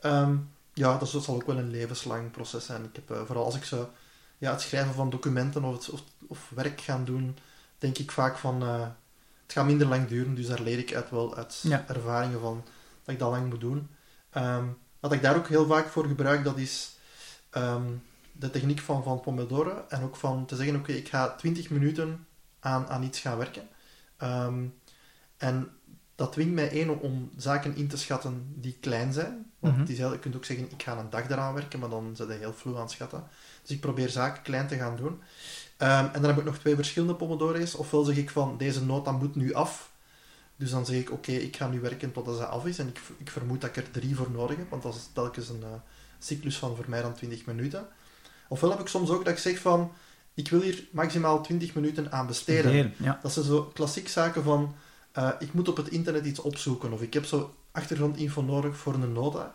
[0.00, 0.36] ehm,
[0.74, 2.84] ja, dat zal ook wel een levenslang proces zijn.
[2.84, 3.90] Ik heb, vooral als ik zo,
[4.38, 7.36] ja, het schrijven van documenten of, het, of, of werk gaan doen,
[7.78, 8.80] denk ik vaak van, eh,
[9.42, 11.84] het gaat minder lang duren, dus daar leer ik uit wel uit Ja.
[11.88, 12.64] ervaringen van
[13.04, 13.88] dat ik dat lang moet doen.
[14.30, 14.64] Ehm,
[15.00, 16.96] wat ik daar ook heel vaak voor gebruik, dat is
[17.50, 17.86] ehm,
[18.32, 19.84] de techniek van, van Pomodoro.
[19.88, 22.26] En ook van te zeggen, oké, ik ga 20 minuten
[22.60, 23.68] aan, aan iets gaan werken.
[24.16, 24.64] Ehm,
[25.36, 25.68] en
[26.14, 29.50] dat dwingt mij één om, zaken in te schatten die klein zijn.
[29.58, 29.82] Want Mhm.
[29.82, 32.16] het is heel, je kunt ook zeggen, ik ga een dag eraan werken, maar dan
[32.16, 33.24] zit je heel vloe aan het schatten.
[33.62, 35.22] Dus ik probeer zaken klein te gaan doen.
[35.78, 37.74] Ehm, en dan heb ik nog twee verschillende Pomodoro's.
[37.74, 39.90] Ofwel zeg ik van, deze nota moet nu af.
[40.56, 42.78] Dus dan zeg ik, oké, ik ga nu werken totdat ze af is.
[42.78, 45.48] En ik, ik vermoed dat ik er drie voor nodig heb, want dat is telkens
[45.48, 45.68] een eh,
[46.18, 47.86] cyclus van voor mij dan 20 minuten.
[48.48, 49.92] Ofwel heb ik soms ook dat ik zeg van,
[50.34, 52.94] ik wil hier maximaal 20 minuten aan besteden.
[52.96, 53.18] Ja.
[53.22, 54.74] Dat zijn zo klassiek zaken van,
[55.12, 58.94] eh, ik moet op het internet iets opzoeken, of ik heb zo achtergrondinfo nodig voor
[58.94, 59.54] een nota.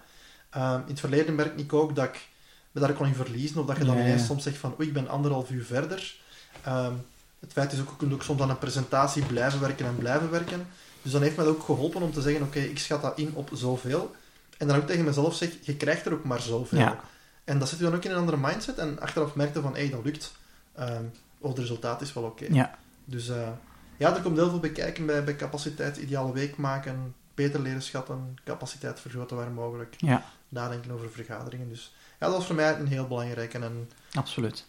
[0.49, 2.27] Ehm, in het verleden merk ik ook dat ik
[2.73, 4.93] me daar kon in verliezen, of dat je dan ineens soms zegt van, oei, ik
[4.93, 6.15] ben anderhalf uur verder.
[6.63, 6.93] Ehm,
[7.39, 10.31] het feit is ook, je kunt ook soms aan een presentatie blijven werken en blijven
[10.31, 10.67] werken.
[11.01, 13.31] Dus dan heeft mij dat ook geholpen om te zeggen, oké, ik schat dat in
[13.33, 14.15] op zoveel.
[14.57, 16.79] En dan ook tegen mezelf zeg, je krijgt er ook maar zoveel.
[16.79, 16.99] Ja.
[17.43, 18.77] En dat zet je dan ook in een andere mindset.
[18.77, 20.31] En achteraf merkte van, hé, hey, dat lukt.
[20.75, 21.03] Ehm
[21.43, 22.45] of het resultaat is wel oké.
[22.49, 22.77] Ja.
[23.05, 23.49] Dus eh,
[23.97, 27.81] ja, er komt heel veel bij kijken bij, bij capaciteit, ideale week maken, beter leren
[27.81, 31.69] schatten, capaciteit vergroten waar mogelijk, Ja, nadenken over vergaderingen.
[31.69, 33.59] Dus ja, dat was voor mij een heel belangrijke.
[33.59, 34.65] En absoluut.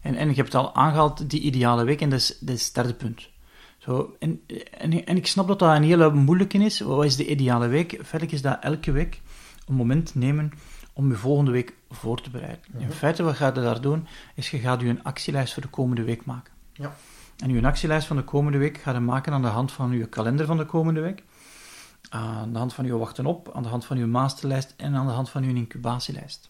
[0.00, 2.64] En, en je hebt het al aangehaald, die ideale week, en dat is, dat is
[2.64, 3.28] het derde punt.
[3.78, 4.40] Zo, en,
[4.78, 6.80] en, en ik snap dat dat een hele moeilijke is.
[6.80, 7.90] Wat is de ideale week?
[7.92, 9.20] Feitelijk is dat elke week
[9.66, 10.52] een moment nemen
[10.92, 12.60] om je volgende week voor te bereiden.
[12.70, 12.82] Mhm.
[12.82, 15.68] In feite, wat ga je daar doen, is je gaat je een actielijst voor de
[15.68, 16.52] komende week maken.
[16.72, 16.96] Ja.
[17.36, 20.06] En je actielijst van de komende week ga je maken aan de hand van je
[20.06, 21.22] kalender van de komende week,
[22.08, 25.06] aan de hand van je wachten op, aan de hand van je masterlijst en aan
[25.06, 26.49] de hand van je incubatielijst.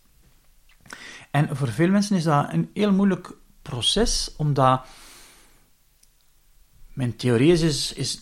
[1.31, 4.87] En voor veel mensen is dat een heel moeilijk proces, omdat
[6.93, 8.21] mijn theorie is, is, is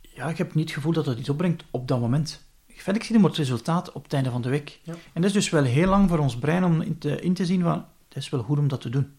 [0.00, 2.46] ja, ik heb niet het gevoel dat het iets opbrengt op dat moment.
[2.68, 4.80] Verder zie maar het resultaat op het einde van de week.
[4.82, 4.92] Ja.
[4.92, 7.46] En dat is dus wel heel lang voor ons brein om in te, in te
[7.46, 9.12] zien van, het is wel goed om dat te doen.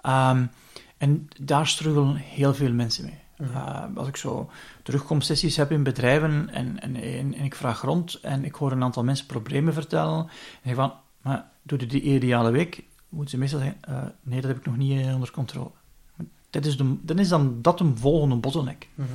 [0.00, 0.46] Ehm,
[0.96, 3.18] en daar struggelen heel veel mensen mee.
[3.36, 3.50] Mhm.
[3.50, 4.50] Uh, als ik zo
[4.82, 8.82] terugkomsessies heb in bedrijven en, en, en, en ik vraag rond en ik hoor een
[8.82, 10.28] aantal mensen problemen vertellen
[10.62, 10.92] en ik van,
[11.22, 12.84] maar doe je die ideale week?
[13.08, 15.70] Moeten ze meestal zeggen, uh, nee, dat heb ik nog niet eh, onder controle.
[16.50, 18.88] Dat is de, dan is dan dat een volgende bottleneck.
[18.94, 19.08] Mhm.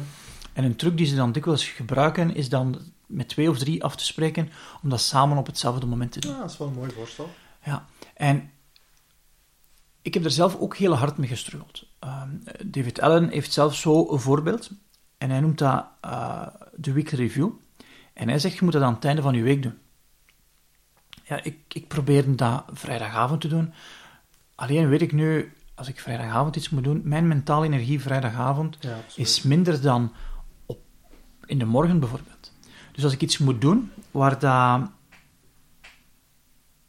[0.54, 3.96] En een truc die ze dan dikwijls gebruiken, is dan met twee of drie af
[3.96, 4.50] te spreken,
[4.84, 6.32] om dat samen op hetzelfde moment te doen.
[6.32, 7.30] Ja, dat is wel een mooi voorstel.
[7.64, 8.52] Ja, en
[10.02, 11.88] ik heb er zelf ook heel hard mee gestruggeld.
[12.00, 14.72] Um, David Allen heeft zelf zo een voorbeeld.
[15.18, 15.86] En hij noemt dat
[16.76, 17.50] de weekly review.
[18.14, 19.78] En hij zegt, je moet dat aan het einde van je week doen.
[21.24, 23.74] Ja, ik, ik probeer dat vrijdagavond te doen.
[24.56, 28.78] Alleen weet ik nu, als ik vrijdagavond iets moet doen, mijn mentale energie vrijdagavond
[29.16, 30.12] is minder dan
[30.66, 30.80] op,
[31.46, 32.52] in de morgen bijvoorbeeld.
[32.92, 34.90] Dus als ik iets moet doen waar dat,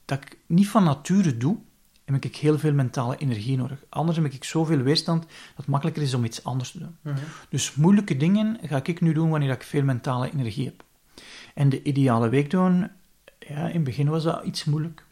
[0.04, 1.58] dat ik niet van nature doe,
[2.04, 3.84] heb ik heel veel mentale energie nodig.
[3.88, 6.96] Anders heb ik zoveel weerstand dat het makkelijker is om iets anders te doen.
[7.00, 7.16] Mhm.
[7.48, 10.84] Dus moeilijke dingen ga ik nu doen wanneer ik veel mentale energie heb.
[11.54, 12.90] En de ideale week doen,
[13.48, 15.04] ja, in het begin was dat iets moeilijk.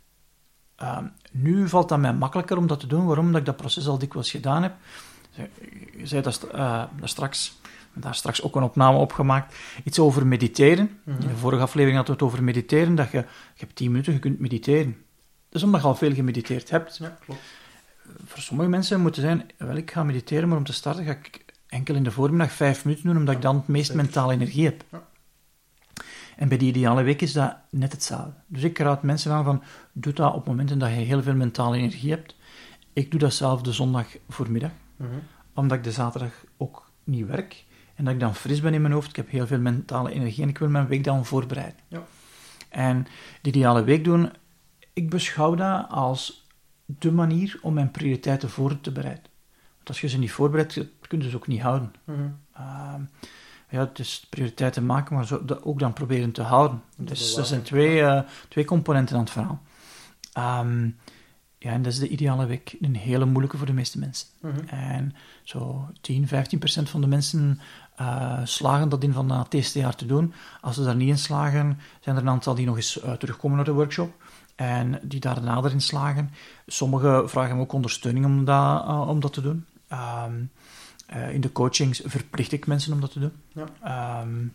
[0.76, 3.06] Ehm, nu valt dat mij makkelijker om dat te doen.
[3.06, 3.26] Waarom?
[3.26, 4.74] Omdat ik dat proces al dikwijls gedaan heb.
[5.96, 7.60] Je zei dat, uh, dat straks,
[7.92, 9.54] daar straks ook een opname opgemaakt.
[9.84, 10.98] Iets over mediteren.
[11.04, 11.22] Mhm.
[11.22, 12.94] In de vorige aflevering hadden we het over mediteren.
[12.94, 13.24] Dat je, je
[13.54, 14.96] hebt 10 minuten, je kunt mediteren.
[15.48, 16.96] Dus omdat je al veel gemediteerd hebt.
[16.96, 17.40] Ja, klopt.
[18.24, 21.44] Voor sommige mensen moeten zijn, wel, ik ga mediteren, maar om te starten ga ik
[21.66, 24.84] enkel in de voormiddag 5 minuten doen, omdat ik dan het meest mentale energie heb.
[24.90, 25.02] Ja.
[26.42, 28.32] En bij die ideale week is dat net hetzelfde.
[28.46, 29.62] Dus ik raad mensen aan van,
[29.92, 32.36] doe dat op momenten dat je heel veel mentale energie hebt.
[32.92, 35.08] Ik doe dat zelf de zondag voormiddag, mm
[35.54, 37.64] omdat ik de zaterdag ook niet werk.
[37.94, 40.42] En dat ik dan fris ben in mijn hoofd, ik heb heel veel mentale energie
[40.42, 41.80] en ik wil mijn week dan voorbereiden.
[41.88, 42.02] Ja.
[42.68, 43.06] En
[43.42, 44.32] de ideale week doen,
[44.92, 46.46] ik beschouw dat als
[46.84, 49.30] de manier om mijn prioriteiten voor te bereiden.
[49.74, 51.92] Want als je ze niet voorbereidt, kun je ze ook niet houden.
[52.04, 52.40] Mm
[53.72, 56.82] ja, is prioriteiten maken, maar zo, ook dan proberen te houden.
[56.96, 59.62] Dus er zijn twee, uh, twee componenten aan het verhaal.
[60.32, 60.84] Ehm,
[61.58, 62.76] ja, en dat is de ideale week.
[62.80, 64.28] Een hele moeilijke voor de meeste mensen.
[64.40, 64.66] Mhm.
[64.66, 67.60] En zo 10, 15 procent van de mensen
[68.00, 70.34] uh, slagen dat in van het eerste jaar te doen.
[70.60, 73.56] Als ze daar niet in slagen, zijn er een aantal die nog eens uh, terugkomen
[73.56, 74.22] naar de workshop.
[74.54, 76.30] En die daar nader in slagen.
[76.66, 79.66] Sommigen vragen ook ondersteuning om dat, om dat te doen.
[79.92, 80.61] Um, uh,
[81.32, 83.32] in de coachings verplicht ik mensen om dat te doen.
[83.52, 84.20] Ja.
[84.22, 84.52] Um,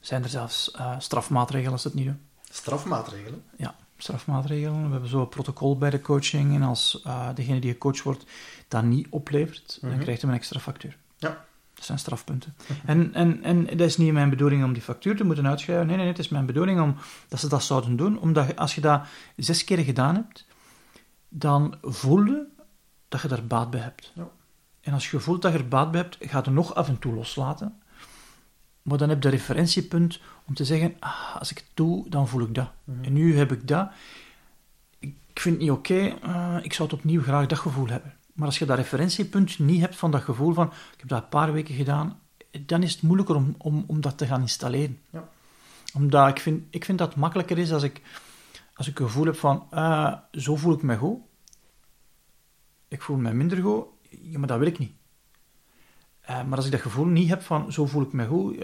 [0.00, 2.20] zijn er zelfs uh, strafmaatregelen als ze het niet doen?
[2.50, 3.42] Strafmaatregelen?
[3.56, 4.84] Ja, strafmaatregelen.
[4.84, 6.54] We hebben zo een protocol bij de coaching.
[6.54, 8.24] En als uh, degene die gecoacht wordt
[8.68, 10.00] dat niet oplevert, dan mhm.
[10.00, 10.96] krijgt hij een extra factuur.
[11.16, 11.44] Ja.
[11.74, 12.54] Dat zijn strafpunten.
[12.86, 15.86] en, en, en dat is niet mijn bedoeling om die factuur te moeten uitschrijven.
[15.86, 16.96] Nee, nee, het is mijn bedoeling om,
[17.28, 18.18] dat ze dat zouden doen.
[18.18, 19.02] Omdat als je dat
[19.36, 20.46] zes keer gedaan hebt,
[21.28, 22.46] dan voel je
[23.08, 24.12] dat je daar baat bij hebt.
[24.14, 24.28] Ja.
[24.84, 26.98] En als je voelt dat je er baat bij hebt, ga je nog af en
[26.98, 27.82] toe loslaten.
[28.82, 32.28] Maar dan heb je een referentiepunt om te zeggen, ah, als ik het doe, dan
[32.28, 32.70] voel ik dat.
[32.84, 33.04] Mhm.
[33.04, 33.90] En nu heb ik dat.
[34.98, 38.14] Ik vind het niet oké, ah, ik zou het opnieuw graag dat gevoel hebben.
[38.32, 41.28] Maar als je dat referentiepunt niet hebt van dat gevoel van, ik heb dat een
[41.28, 42.20] paar weken gedaan,
[42.60, 44.98] dan is het moeilijker om, om, om dat te gaan installeren.
[45.10, 45.28] Ja.
[45.94, 48.02] Omdat ik vind, ik vind dat het makkelijker is als ik,
[48.74, 51.18] als ik een gevoel heb van, uh, zo voel ik me goed.
[52.88, 53.84] Ik voel me minder goed
[54.22, 54.92] ja, maar dat wil ik niet.
[56.30, 58.56] Uh, maar als ik dat gevoel niet heb van, zo voel ik me goed,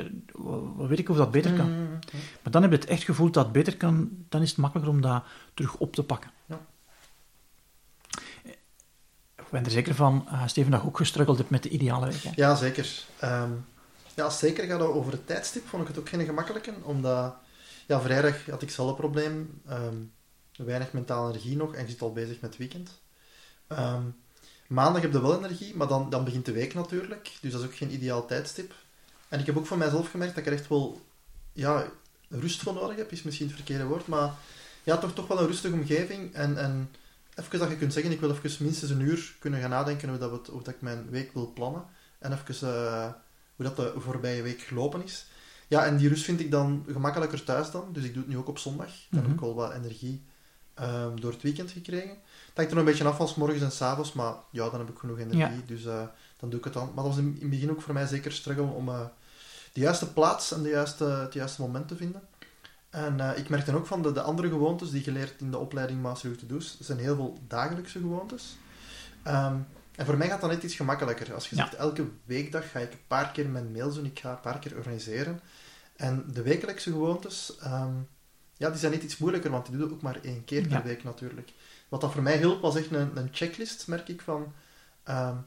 [0.77, 1.71] wat weet ik of dat beter kan.
[1.71, 1.99] Mm,
[2.43, 4.95] maar dan heb je het echt gevoel dat het beter kan, dan is het makkelijker
[4.95, 5.25] om dat
[5.55, 6.31] terug op te pakken.
[6.47, 6.61] Ja.
[9.37, 12.07] Ik ben er zeker van, uh, Steven, dat je ook gestruggeld hebt met de ideale
[12.07, 12.23] weg.
[12.23, 12.31] Hè?
[12.35, 13.05] Ja, zeker.
[13.25, 13.65] Um,
[14.15, 17.35] ja, zeker gaat over het tijdstip, vond ik het ook geen gemakkelijke, omdat
[17.87, 20.13] ja, vrijdag had ik zelf een probleem, um,
[20.57, 23.01] weinig mentale energie nog en je zit al bezig met het weekend.
[23.69, 24.17] Um,
[24.71, 27.33] Maandag heb je wel energie, maar dan, dan begint de week natuurlijk.
[27.41, 28.75] Dus dat is ook geen ideaal tijdstip.
[29.29, 31.01] En ik heb ook van mijzelf gemerkt dat ik er echt wel
[31.53, 31.91] ja,
[32.29, 34.35] rust voor nodig heb, is misschien het verkeerde woord, maar
[34.83, 36.35] ja, toch, toch wel een rustige omgeving.
[36.35, 36.91] En, en
[37.35, 40.19] even dat je kunt zeggen, ik wil even minstens een uur kunnen gaan nadenken hoe,
[40.19, 41.85] dat, hoe dat ik mijn week wil plannen.
[42.19, 43.09] En even uh,
[43.57, 45.27] hoe dat de voorbije week gelopen is.
[45.69, 47.93] Ja, en die rust vind ik dan gemakkelijker thuis dan.
[47.93, 48.91] Dus ik doe het nu ook op zondag.
[49.11, 50.23] Dan heb ik al wat energie
[50.81, 52.17] um, door het weekend gekregen
[52.61, 54.81] hangt er nog een beetje af van s morgens en s avonds, maar ja, dan
[54.81, 56.03] heb ik genoeg energie, dus uh,
[56.37, 56.87] dan doe ik het dan.
[56.95, 59.01] Maar dat was in, in het begin ook voor mij zeker struggle om uh,
[59.73, 62.23] de juiste plaats en de juiste, het juiste moment te vinden.
[62.91, 66.03] En uh, ik merkte ook van de, de andere gewoontes die geleerd in de opleiding
[66.03, 68.57] Master to Do's, zijn heel veel dagelijkse gewoontes.
[69.27, 71.35] Um, en voor mij gaat dat net iets gemakkelijker.
[71.35, 74.31] Als je zegt, elke weekdag ga ik een paar keer mijn mails doen, ik ga
[74.31, 75.41] een paar keer organiseren.
[75.97, 78.09] En de wekelijkse gewoontes, um,
[78.61, 80.83] ja, die zijn net iets moeilijker, want die doe ik ook maar één keer per
[80.83, 81.53] week natuurlijk.
[81.89, 84.53] Wat dat voor mij hielp, was echt een, een checklist, merk ik, van...
[85.09, 85.45] Um,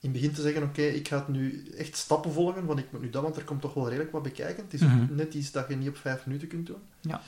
[0.00, 2.92] in het begin te zeggen, oké, ik ga het nu echt stappen volgen, want ik
[2.92, 4.64] moet nu dat, want er komt toch wel redelijk wat bekijken.
[4.64, 5.08] Het is mm -hmm.
[5.10, 6.82] net iets dat je niet op vijf minuten kunt doen.
[7.00, 7.20] Ja.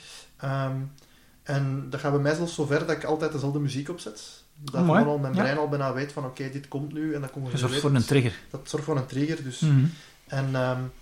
[0.67, 0.93] Um,
[1.43, 4.43] en dat gaat bij mij zelfs zover dat ik altijd dezelfde muziek opzet.
[4.55, 7.31] Dat oh, al mijn brein al bijna weet van, oké, dit komt nu, en dat
[7.31, 8.39] komt er zorgt voor een trigger.
[8.51, 9.61] Dat zorgt voor een trigger, dus...
[9.61, 9.93] Mm -hmm.
[10.27, 10.93] En um,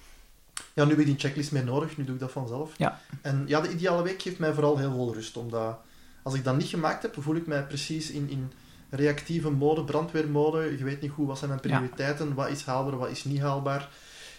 [0.78, 2.72] ja, nu heb ik die checklist meer nodig, nu doe ik dat vanzelf.
[2.76, 3.00] Ja.
[3.22, 5.78] En ja, de ideale week geeft mij vooral heel veel rust, omdat
[6.22, 8.52] als ik dat niet gemaakt heb, voel ik mij precies in, in
[8.90, 10.78] reactieve mode, brandweermode.
[10.78, 13.88] Je weet niet goed wat zijn mijn prioriteiten, wat is haalbaar, wat is niet haalbaar.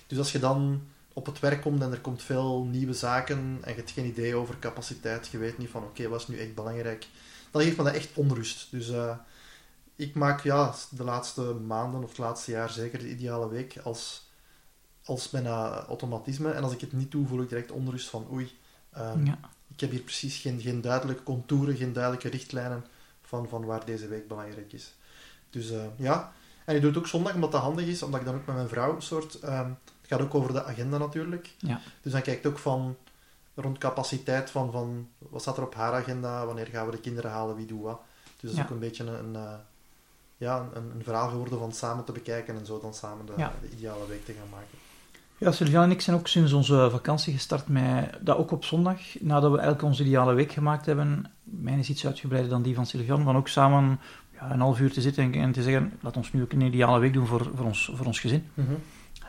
[0.08, 0.82] Dus als je dan
[1.14, 4.36] op het werk komt en er komt veel nieuwe zaken en je hebt geen idee
[4.36, 7.08] over capaciteit, je weet niet van oké, wat is nu echt belangrijk,
[7.52, 8.68] dan geeft me dat echt onrust.
[8.72, 9.18] Dus eh,
[9.96, 14.29] ik maak ja, de laatste maanden of het laatste jaar zeker de ideale week als,
[15.10, 16.52] als bijna automatisme.
[16.52, 18.58] En als ik het niet doe, voel ik direct onrust van oei,
[18.92, 19.38] ehm, Ja.
[19.74, 22.86] ik heb hier precies geen, geen duidelijke contouren, geen duidelijke richtlijnen
[23.22, 24.94] van, van waar deze week belangrijk is.
[25.50, 26.32] Dus eh, ja,
[26.66, 28.56] en ik doe het ook zondag omdat dat handig is, omdat ik dan ook met
[28.56, 29.40] mijn vrouw een soort...
[29.40, 29.70] ehm,
[30.02, 31.56] het gaat ook over de agenda natuurlijk.
[31.58, 31.80] Ja.
[32.02, 32.96] Dus dan kijkt ook van
[33.56, 37.32] rond capaciteit van, van wat staat er op haar agenda, wanneer gaan we de kinderen
[37.32, 38.02] halen, wie doet wat.
[38.24, 38.64] Dus dat is Ja.
[38.64, 39.54] ook een beetje een, een, eh,
[40.38, 43.54] ja, een, een verhaal geworden van samen te bekijken en zo dan samen de, Ja.
[43.62, 44.78] de ideale week te gaan maken.
[45.40, 49.00] Ja, Sylvian en ik zijn ook sinds onze vakantie gestart met dat ook op zondag,
[49.20, 51.32] nadat we eigenlijk onze ideale week gemaakt hebben.
[51.44, 54.00] Mijn is iets uitgebreider dan die van Sylvian, van ook samen
[54.34, 57.00] ja, een half uur te zitten en, te zeggen, laat ons nu ook een ideale
[57.00, 58.48] week doen voor, voor, ons, voor ons gezin.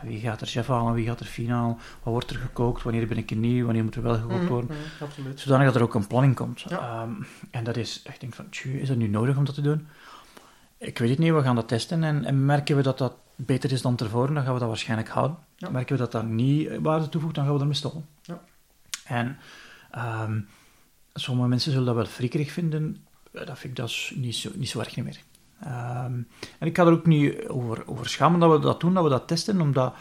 [0.03, 3.19] Wie gaat er chef halen, wie gaat er finaal, wat wordt er gekookt, wanneer ben
[3.19, 4.71] ik er niet, wanneer moet er wel gekookt worden.
[4.71, 5.41] Mhm, mhm, absoluut.
[5.41, 6.61] Zodanig dat er ook een planning komt.
[6.61, 6.79] Ja.
[6.79, 7.11] Ehm,
[7.51, 9.87] en dat is, ik denk van, tjoe, is dat nu nodig om dat te doen?
[10.79, 12.05] Ik weet het niet, we gaan dat testen.
[12.05, 13.15] En, en merken we dat dat
[13.47, 15.39] beter is dan tevoren, dan gaan we dat waarschijnlijk houden.
[15.57, 15.71] Ja.
[15.71, 18.07] Merken we dat dat niet waarde toevoegt, dan gaan we ermee stoppen.
[18.23, 18.41] Ja.
[19.05, 19.39] En
[19.91, 20.41] ehm,
[21.15, 23.05] sommige mensen zullen dat wel frikkerig vinden.
[23.33, 25.21] Eh, Dat vind ik dus niet zo, niet zo erg niet meer.
[25.61, 26.13] Ehm,
[26.59, 29.11] en ik ga er ook niet over, over schamen dat we dat doen, dat we
[29.11, 29.95] dat testen, omdat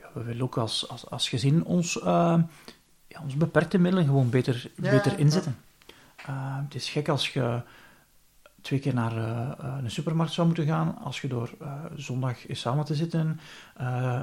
[0.00, 2.42] ja, we willen ook als, als, als gezin ons, ehm,
[3.08, 5.56] ja, ons beperkte middelen gewoon beter, Ja, beter inzetten.
[6.64, 7.60] Het is gek als je
[8.66, 12.48] twee keer naar eh, eh, een supermarkt zou moeten gaan, als je door eh, zondag
[12.48, 13.40] eens samen te zitten,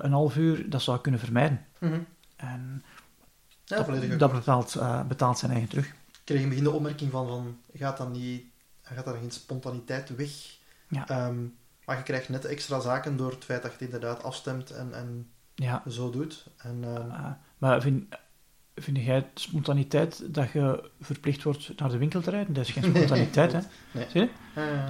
[0.01, 1.65] een half uur, dat zou kunnen vermijden.
[1.79, 1.99] Mhm.
[2.35, 2.83] En
[3.65, 4.77] Ja, dat, dat betaalt,
[5.07, 5.85] betaalt zijn eigen terug.
[5.85, 8.43] Ik kreeg in het begin de opmerking van, van gaat dan niet,
[8.81, 10.31] gaat dan geen spontaniteit weg?
[10.87, 11.07] Ja.
[11.07, 11.35] Ehm,
[11.85, 14.93] maar je krijgt net extra zaken door het feit dat je het inderdaad afstemt en,
[14.93, 16.47] en Ja, zo doet.
[16.57, 18.15] En, eh, maar vind,
[18.75, 22.53] vind jij spontaniteit dat je verplicht wordt naar de winkel te rijden?
[22.53, 23.59] Dat is geen spontaniteit, hè?
[23.91, 24.29] Nee.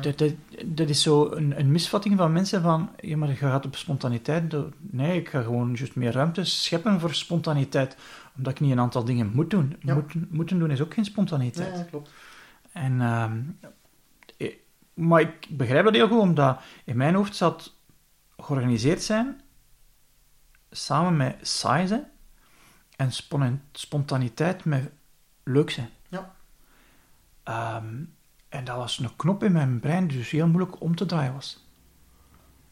[0.02, 0.34] Dat, dat,
[0.66, 4.56] dat is zo een, een misvatting van mensen van, ja, maar je gaat op spontaniteit.
[4.80, 7.98] Nee, ik ga gewoon juist meer ruimte scheppen voor spontaniteit,
[8.38, 9.76] omdat ik niet een aantal dingen moet doen.
[9.80, 9.94] Ja.
[9.94, 11.78] Moeten, moeten doen is ook geen spontaniteit.
[11.78, 12.10] ja, klopt.
[12.72, 13.42] En, ehm,
[14.38, 14.56] eh,
[14.94, 17.76] maar ik begrijp dat heel goed, omdat in mijn hoofd zat
[18.38, 19.42] georganiseerd zijn
[20.72, 22.12] samen met saai zijn
[23.04, 24.92] en spon- spontaniteit met
[25.44, 25.90] leuk zijn.
[26.08, 26.36] Ja.
[27.44, 28.04] Ehm,
[28.50, 31.34] en dat was een knop in mijn brein die dus heel moeilijk om te draaien
[31.34, 31.66] was.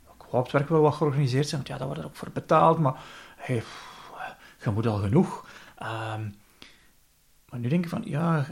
[0.03, 2.15] Ik wou op het werk wel wat georganiseerd zijn, want ja, daar wordt er ook
[2.15, 3.01] voor betaald, maar
[3.37, 4.11] hey, pff,
[4.63, 5.47] je moet al genoeg.
[5.75, 6.29] Ehm,
[7.49, 8.45] maar nu denk ik van, ja,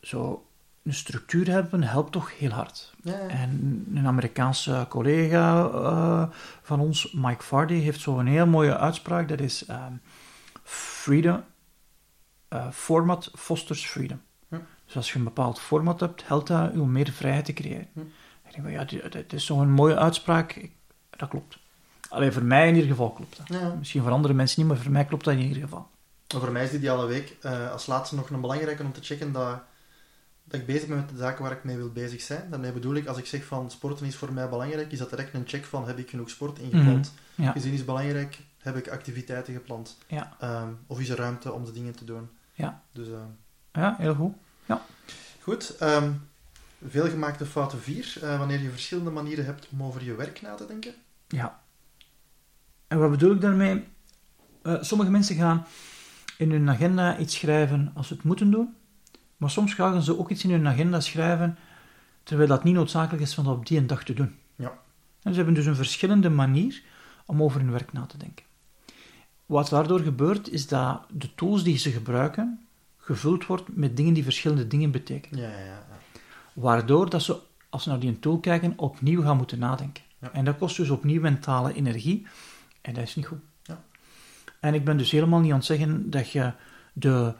[0.00, 0.45] zo
[0.86, 2.94] een structuur hebben helpt toch heel hard.
[3.02, 3.28] Ja, ja.
[3.28, 6.22] En een Amerikaanse collega eh,
[6.62, 9.28] van ons, Mike Vardy, heeft zo'n heel mooie uitspraak.
[9.28, 9.92] Dat is ehm,
[10.62, 11.44] freedom,
[12.48, 14.20] eh, format fosters freedom.
[14.48, 14.56] Hm.
[14.84, 17.88] Dus als je een bepaald format hebt, helpt dat je om meer vrijheid te creëren.
[17.92, 18.00] Hm.
[18.48, 20.68] Ik denk ja, dit, dit is zo'n mooie uitspraak.
[21.10, 21.58] Dat klopt.
[22.08, 23.60] Alleen voor mij in ieder geval klopt dat.
[23.60, 23.74] Ja.
[23.74, 25.88] Misschien voor andere mensen niet, maar voor mij klopt dat in ieder geval.
[26.32, 29.02] Maar voor mij is de ideale week eh, als laatste nog een belangrijke om te
[29.02, 29.60] checken dat,
[30.48, 32.50] dat ik bezig ben met de zaken waar ik mee wil bezig zijn.
[32.50, 35.34] Daarmee bedoel ik, als ik zeg van sporten is voor mij belangrijk, is dat direct
[35.34, 37.12] een check van heb ik genoeg sport ingepland.
[37.34, 37.52] Ja.
[37.52, 39.96] Gezin is belangrijk, heb ik activiteiten gepland.
[40.06, 40.36] Ja.
[40.40, 42.28] Ehm, of is er ruimte om de dingen te doen.
[42.52, 42.82] Ja.
[42.92, 43.26] Dus ehm,
[43.72, 44.32] Ja, heel goed.
[45.40, 45.76] goed.
[45.78, 46.10] ehm
[46.88, 48.18] veelgemaakte fouten 4.
[48.20, 50.94] wanneer je verschillende manieren hebt om over je werk na te denken.
[51.28, 51.60] Ja.
[52.88, 53.84] En wat bedoel ik daarmee?
[54.62, 55.66] Eh, sommige mensen gaan
[56.38, 58.74] in hun agenda iets schrijven als ze het moeten doen,
[59.36, 61.58] maar soms gaan ze ook iets in hun agenda schrijven
[62.22, 64.34] terwijl dat niet noodzakelijk is van dat op die een dag te doen.
[64.56, 64.78] Ja.
[65.22, 66.82] En ze hebben dus een verschillende manier
[67.26, 68.44] om over hun werk na te denken.
[69.46, 72.66] Wat daardoor gebeurt, is dat de tools die ze gebruiken,
[72.96, 75.40] gevuld wordt met dingen die verschillende dingen betekenen.
[75.40, 75.86] Ja, ja, ja.
[76.52, 80.02] Waardoor dat ze, als ze naar die tool kijken, opnieuw gaan moeten nadenken.
[80.18, 80.32] Ja.
[80.32, 82.26] En dat kost dus opnieuw mentale energie.
[82.80, 83.40] En dat is niet goed.
[83.62, 83.84] Ja.
[84.60, 86.52] En ik ben dus helemaal niet aan het zeggen dat je
[86.92, 87.34] de,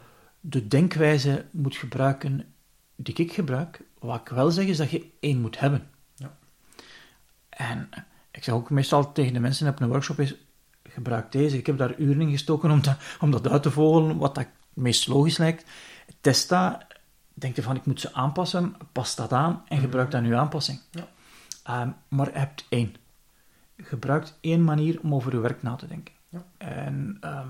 [0.48, 2.54] de denkwijze moet gebruiken
[2.96, 3.80] die ik gebruik.
[3.98, 5.90] Wat ik wel zeg, is dat je één moet hebben.
[6.14, 6.36] Ja.
[7.48, 7.88] En
[8.30, 10.34] ik zeg ook meestal tegen de mensen op een workshop is,
[10.82, 11.56] gebruik deze.
[11.58, 14.44] Ik heb daar uren in gestoken om, dat- om dat uit te vogelen, wat dat
[14.44, 15.64] het meest logisch lijkt.
[16.20, 16.86] Test dat,
[17.34, 20.80] denk je van, ik moet ze aanpassen, pas dat aan en gebruik dan uw aanpassing.
[20.90, 21.08] Ja.
[21.62, 22.94] Ehm, maar je hebt één.
[23.76, 26.14] Gebruikt één manier om over je werk na te denken.
[26.28, 26.44] Ja.
[26.58, 27.48] En ehm,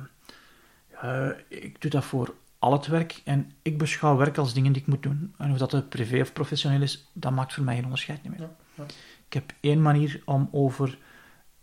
[0.92, 4.82] ja, ik doe dat voor al het werk en ik beschouw werk als dingen die
[4.82, 5.34] ik moet doen.
[5.38, 8.40] En of dat het privé of professioneel is, dat maakt voor mij geen onderscheid meer.
[8.40, 8.84] Ja, ja.
[9.26, 10.98] Ik heb één manier om over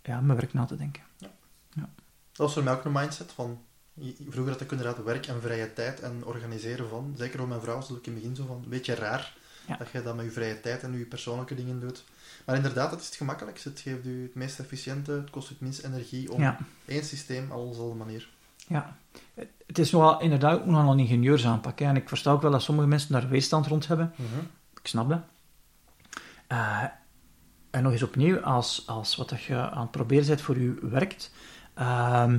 [0.02, 1.02] ja, mijn werk na te denken.
[1.18, 1.30] Ja.
[1.74, 3.62] Dat was voor mij ook een mindset van...
[4.28, 7.14] Vroeger had ik inderdaad werk en vrije tijd en organiseren van.
[7.16, 8.60] Zeker voor mijn vrouw was het in het begin zo van...
[8.62, 9.36] Een beetje raar
[9.78, 12.04] dat je dat met je vrije tijd en je persoonlijke dingen doet.
[12.46, 13.68] Maar inderdaad, het is het gemakkelijkste.
[13.68, 17.50] Het geeft u het meest efficiënte, het kost u het minst energie om één systeem
[17.50, 18.28] al op dezelfde manier.
[18.68, 18.96] Ja,
[19.66, 21.78] het is nogal, inderdaad ook nogal een ingenieursaanpak.
[21.78, 21.84] Hè.
[21.86, 24.12] En ik versta ook wel dat sommige mensen daar weerstand rond hebben.
[24.80, 25.20] Ik snap dat.
[26.46, 26.82] Eh,
[27.70, 30.74] en nog eens opnieuw, als, als wat dat je aan het proberen bent voor je
[30.82, 31.32] werkt,
[31.74, 32.38] ehm,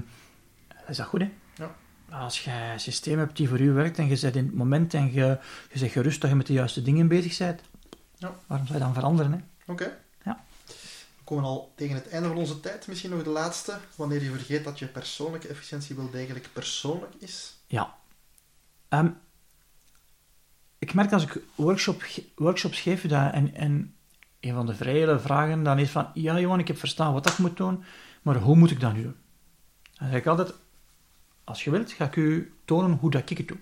[0.88, 1.32] is dat goed, hè?
[1.56, 1.76] Ja.
[2.10, 4.94] Als je een systeem hebt die voor u werkt en je zit in het moment
[4.94, 5.38] en je,
[5.72, 7.62] je zegt gerust dat je met de juiste dingen bezig bent,
[8.18, 8.32] Ja.
[8.48, 9.72] waarom zou je dan veranderen, hè?
[9.72, 9.98] Oké.
[11.26, 12.88] Komen al tegen het einde van onze tijd.
[12.88, 13.78] Misschien nog de laatste.
[13.96, 17.54] Wanneer je vergeet dat je persoonlijke efficiëntie wel degelijk persoonlijk is.
[17.68, 17.96] Ja.
[18.88, 19.10] Ehm,
[20.80, 22.04] ik merk als ik workshop,
[22.36, 23.96] workshops geef dat, en, en
[24.40, 27.38] een van de vrije vragen dan is van, ja Johan, ik heb verstaan wat ik
[27.38, 27.84] moet doen,
[28.22, 29.16] maar hoe moet ik dat nu doen?
[29.94, 30.54] Dan zeg ik altijd,
[31.44, 33.58] als je wilt, ga ik u tonen hoe dat ik het doe.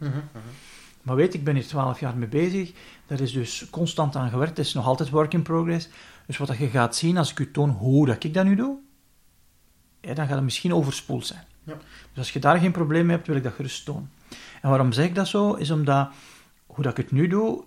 [1.04, 2.72] Maar weet, ik ben hier twaalf jaar mee bezig,
[3.08, 5.90] daar is dus constant aan gewerkt, het is nog altijd work in progress.
[6.26, 8.56] Dus wat dat je gaat zien, als ik u toon hoe dat ik dat nu
[8.56, 8.78] doe,
[10.02, 11.44] ja, dan gaat het misschien overspoeld zijn.
[11.64, 11.74] Ja.
[11.74, 14.12] Dus als je daar geen probleem mee hebt, wil ik dat gerust tonen.
[14.62, 15.54] En waarom zeg ik dat zo?
[15.54, 16.10] Is omdat
[16.66, 17.64] hoe dat ik het nu doe,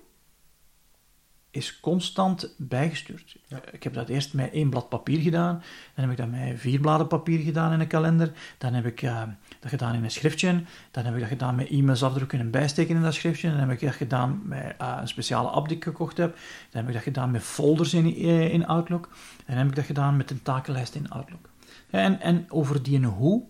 [1.51, 3.37] is constant bijgestuurd.
[3.47, 3.61] Ja.
[3.73, 5.63] Ik heb dat eerst met één blad papier gedaan,
[5.95, 9.03] dan heb ik dat met vier bladen papier gedaan in een kalender, dan heb ik
[9.03, 9.23] eh,
[9.61, 12.97] dat gedaan in een schriftje, dan heb ik dat gedaan met e-mails afdrukken en bijsteken
[12.97, 15.85] in dat schriftje, dan heb ik dat gedaan met eh, een speciale app die ik
[15.85, 16.35] gekocht heb,
[16.71, 19.09] dan heb ik dat gedaan met folders in, eh, in Outlook,
[19.47, 21.49] dan heb ik dat gedaan met een takenlijst in Outlook.
[21.91, 23.43] En, en over die en hoe,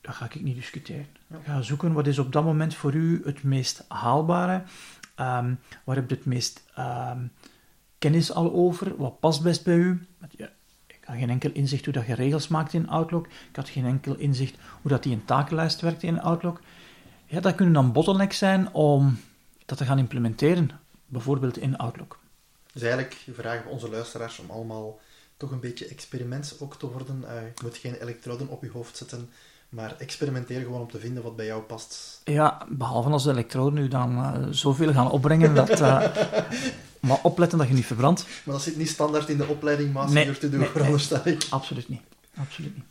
[0.00, 1.06] dat ga ik niet discussiëren.
[1.26, 1.36] Ja.
[1.44, 4.62] Ga zoeken wat is op dat moment voor u het meest haalbare.
[5.14, 7.26] Ehm waar heb je het meest ehm,
[7.98, 8.96] kennis al over?
[8.96, 10.06] Wat past best bij u?
[10.30, 10.50] Ja,
[11.06, 13.26] ik had geen enkel inzicht hoe dat je regels maakt in Outlook.
[13.26, 16.60] Ik had geen enkel inzicht hoe dat die een takenlijst werkt in Outlook.
[17.26, 19.18] Ja, dat kunnen dan bottlenecks zijn om
[19.66, 20.70] dat te gaan implementeren.
[21.06, 22.18] Bijvoorbeeld in Outlook.
[22.72, 24.98] Dus eigenlijk vragen we onze luisteraars om allemaal
[25.36, 27.24] toch een beetje experiments ook te worden.
[27.28, 29.30] Eh, je moet geen elektroden op je hoofd zetten,
[29.68, 32.20] maar experimenteer gewoon om te vinden wat bij jou past.
[32.24, 35.80] Ja, behalve als de elektroden nu dan eh, zoveel gaan opbrengen dat...
[35.80, 36.06] eh,
[37.00, 38.26] maar opletten dat je niet verbrandt.
[38.44, 41.20] Maar dat zit niet standaard in de opleiding Master Nee, Your To Do, nee, veronderstel
[41.26, 41.46] ik.
[41.50, 42.00] Absoluut niet.
[42.36, 42.84] Absoluut niet.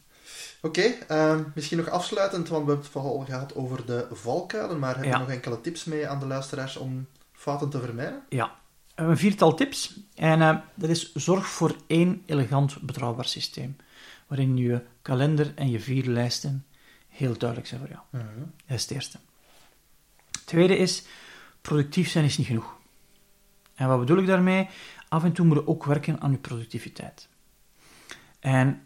[0.61, 4.95] Oké, ehm, misschien nog afsluitend, want we hebben het vooral gehad over de valkuilen, maar
[4.95, 5.17] heb je Ja.
[5.17, 8.21] nog enkele tips mee aan de luisteraars om fouten te vermijden?
[8.29, 8.51] Ja, we
[8.95, 9.99] hebben een viertal tips.
[10.15, 13.75] En eh, dat is zorg voor één elegant betrouwbaar systeem.
[14.27, 16.65] Waarin je kalender en je vier lijsten
[17.09, 18.23] heel duidelijk zijn voor jou.
[18.67, 19.17] Dat is het eerste.
[20.31, 21.03] Het tweede is,
[21.61, 22.75] productief zijn is niet genoeg.
[23.75, 24.67] En wat bedoel ik daarmee?
[25.09, 27.29] Af en toe moet je ook werken aan je productiviteit.
[28.39, 28.81] En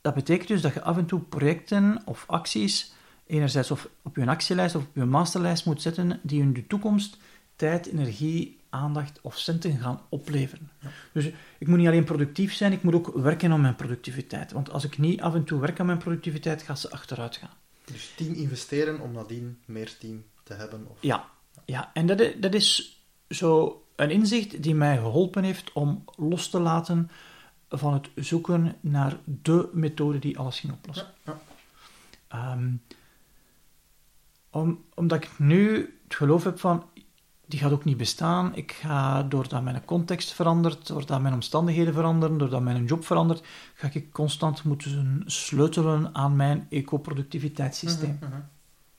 [0.00, 2.92] dat betekent dus dat je af en toe projecten of acties,
[3.26, 7.16] enerzijds of op je actielijst of op je masterlijst moet zetten, die in de toekomst
[7.56, 10.70] tijd, energie, aandacht of centen gaan opleveren.
[11.12, 14.52] Dus ik moet niet alleen productief zijn, ik moet ook werken aan mijn productiviteit.
[14.52, 17.54] Want als ik niet af en toe werk aan mijn productiviteit, gaat ze achteruit gaan.
[17.84, 20.86] Dus team investeren om nadien meer team te hebben.
[20.88, 20.96] Of...
[21.00, 21.28] Ja,
[21.64, 21.90] ja.
[21.94, 22.99] en dat is, dat is
[23.30, 27.10] zo een inzicht die mij geholpen heeft om los te laten
[27.68, 31.06] van het zoeken naar de methode die alles ging oplossen.
[31.24, 32.52] Ja, ja.
[32.52, 32.72] Ehm,
[34.50, 36.84] om, omdat ik nu het geloof heb van,
[37.46, 38.54] die gaat ook niet bestaan.
[38.54, 43.88] Ik ga, doordat mijn context verandert, doordat mijn omstandigheden veranderen, doordat mijn job verandert, ga
[43.92, 48.16] ik constant moeten sleutelen aan mijn eco-productiviteitssysteem.
[48.20, 48.40] Mhm, mhm.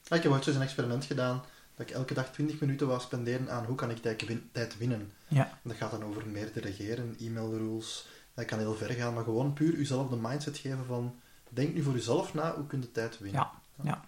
[0.03, 1.41] Ja, ik heb ooit een experiment gedaan
[1.81, 4.77] dat ik elke dag 20 minuten wou spenderen aan hoe kan ik tijd win- tijd
[4.77, 5.11] winnen.
[5.27, 8.07] Ja, dat gaat dan over meer delegeren, e-mail rules.
[8.33, 11.15] Dat kan heel ver gaan, maar gewoon puur jezelf de mindset geven van
[11.49, 13.41] denk nu voor jezelf na, hoe kun je tijd winnen.
[13.41, 13.51] ja,
[13.83, 14.05] ja.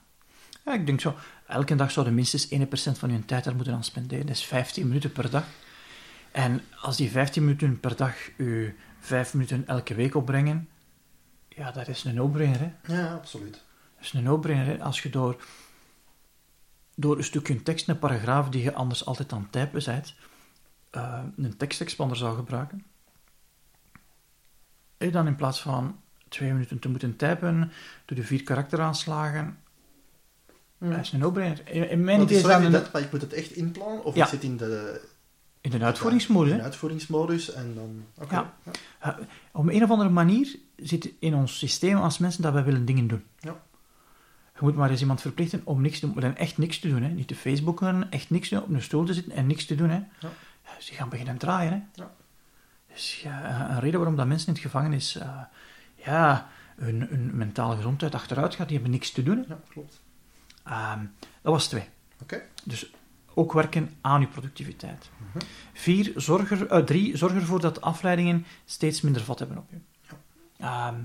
[0.65, 1.15] Ja, ik denk zo,
[1.47, 4.25] elke dag zou je minstens 1% van je tijd daar moeten aan spenderen.
[4.25, 5.45] Dat is 15 minuten per dag.
[6.31, 10.69] En als die 15 minuten per dag u 5 minuten elke week opbrengen,
[11.47, 12.73] ja, dat is een no-brainer.
[12.87, 13.53] Ja, absoluut.
[13.53, 14.81] Dat is een no-brainer.
[14.81, 15.35] Als je door,
[16.95, 20.15] door een stukje tekst, een paragraaf die je anders altijd aan het typen bent,
[20.89, 22.83] eh, een tekstexpander zou gebruiken,
[24.97, 27.71] en dan in plaats van twee minuten te moeten typen,
[28.05, 29.57] door de vier karakteraanslagen,
[30.77, 31.61] dat is een no-brainer.
[31.67, 34.15] In, in mijn idee het is dat een, maar ik moet het echt inplannen, of
[34.15, 34.25] Ja.
[34.25, 35.01] zit in de,
[35.61, 38.05] in de uitvoeringsmodus, in de uitvoeringsmodus en dan...
[38.17, 38.35] Oké.
[38.35, 38.53] Ja.
[39.05, 39.17] Uh,
[39.51, 43.07] op een of andere manier zit in ons systeem als mensen dat wij willen dingen
[43.07, 43.23] doen.
[43.39, 43.61] Ja.
[44.53, 47.03] Je moet maar eens iemand verplichten om niks te doen, echt niks te doen.
[47.03, 47.09] Hè.
[47.09, 49.75] Niet te Facebooken, echt niks te doen, op een stoel te zitten en niks te
[49.75, 49.89] doen.
[49.89, 49.95] Hè.
[49.95, 50.29] Ja.
[50.65, 51.71] Ja, Ze gaan beginnen draaien.
[51.71, 52.01] Hè.
[52.03, 52.11] Ja.
[52.93, 55.15] Dus ja, een reden waarom dat mensen in het gevangenis...
[55.15, 55.39] eh,
[55.95, 58.67] ja, hun, hun mentale gezondheid achteruit gaat.
[58.67, 59.37] Die hebben niks te doen.
[59.37, 59.43] hè.
[59.47, 60.01] Ja, klopt.
[60.63, 60.99] Ehm,
[61.41, 61.83] dat was twee.
[62.21, 62.41] Oké.
[62.63, 62.91] Dus
[63.33, 65.09] ook werken aan je productiviteit.
[65.17, 65.45] Mhm.
[65.73, 69.77] Vier, zorg er, eh, drie, zorg ervoor dat afleidingen steeds minder vat hebben op je.
[70.57, 70.95] Ehm,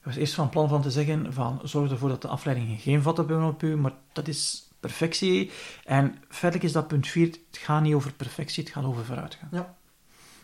[0.00, 3.02] ik was eerst van plan van te zeggen van zorg ervoor dat de afleidingen geen
[3.02, 5.50] vat hebben op je, maar dat is perfectie.
[5.84, 9.48] En feitelijk is dat punt vier, het gaat niet over perfectie, het gaat over vooruitgaan.
[9.52, 9.76] Ja.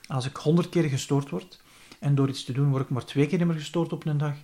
[0.07, 1.61] Als ik honderd keer gestoord word
[1.99, 4.35] en door iets te doen word ik maar twee keer meer gestoord op een dag,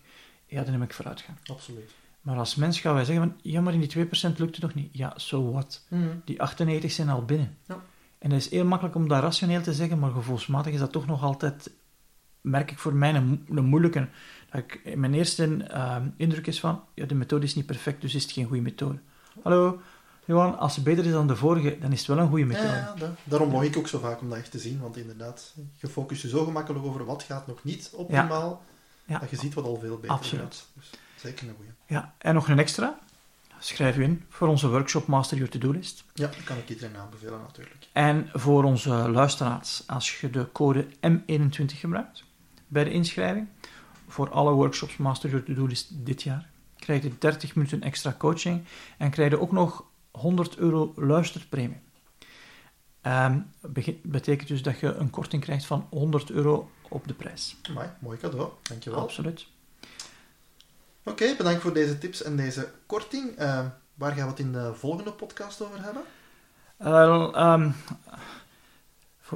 [0.47, 1.39] ja, dan heb ik vooruitgaan.
[1.47, 1.91] Absoluut.
[2.21, 4.75] Maar als mens gaan wij zeggen van, ja, maar in die 2% lukt het nog
[4.75, 4.89] niet.
[4.93, 5.87] Ja, so what?
[5.89, 6.09] Mhm.
[6.25, 7.57] Die 98 zijn al binnen.
[7.67, 7.81] Ja.
[8.19, 11.07] En dat is heel makkelijk om dat rationeel te zeggen, maar gevoelsmatig is dat toch
[11.07, 11.71] nog altijd,
[12.41, 14.09] merk ik voor mij, een, een moeilijke.
[14.53, 18.23] Ik, mijn eerste ehm, indruk is van, ja, de methode is niet perfect, dus is
[18.23, 18.99] het geen goede methode.
[19.43, 19.81] Hallo,
[20.25, 22.49] Johan, als het beter is dan de vorige, dan is het wel een goede Ja,
[22.49, 22.69] methode.
[22.69, 25.55] ja, da- daarom mag ik ook zo vaak om dat echt te zien, want inderdaad,
[25.81, 28.63] je focust je zo gemakkelijk over wat gaat nog niet optimaal,
[29.05, 29.19] Ja.
[29.19, 30.43] dat je ziet wat al veel beter Absoluut.
[30.45, 30.67] gaat.
[30.75, 31.71] Dus zeker een goeie.
[31.87, 32.99] Ja, en nog een extra.
[33.59, 36.05] Schrijf u in voor onze workshop Master Your To-Do List.
[36.15, 37.89] Ja, dat kan ik iedereen aanbevelen natuurlijk.
[37.93, 42.25] En voor onze luisteraars, als je de code M21 gebruikt
[42.69, 43.47] bij de inschrijving,
[44.13, 48.65] voor alle workshops Master Your To-Do List dit jaar, krijg je 30 minuten extra coaching
[48.99, 51.81] en krijg je ook nog 100 euro luisterpremie.
[53.01, 57.57] Ehm, bege- betekent dus dat je een korting krijgt van 100 euro op de prijs.
[57.71, 59.01] Amai, mooi cadeau, dankjewel.
[59.01, 59.47] Absoluut.
[61.05, 63.37] Oké, bedankt voor deze tips en deze korting.
[63.37, 66.03] Eh, waar gaan we het in de volgende podcast over hebben?
[67.35, 67.71] Ehm,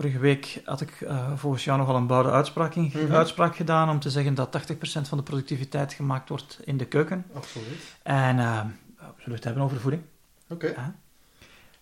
[0.00, 3.12] vorige week had ik eh, volgens jou nogal een bouwde uitspraak, in, Mhm.
[3.14, 7.24] uitspraak gedaan om te zeggen dat 80% van de productiviteit gemaakt wordt in de keuken.
[7.34, 7.96] Absoluut.
[8.02, 8.60] En eh,
[8.98, 10.02] we zullen het hebben over voeding.
[10.48, 10.74] Oké,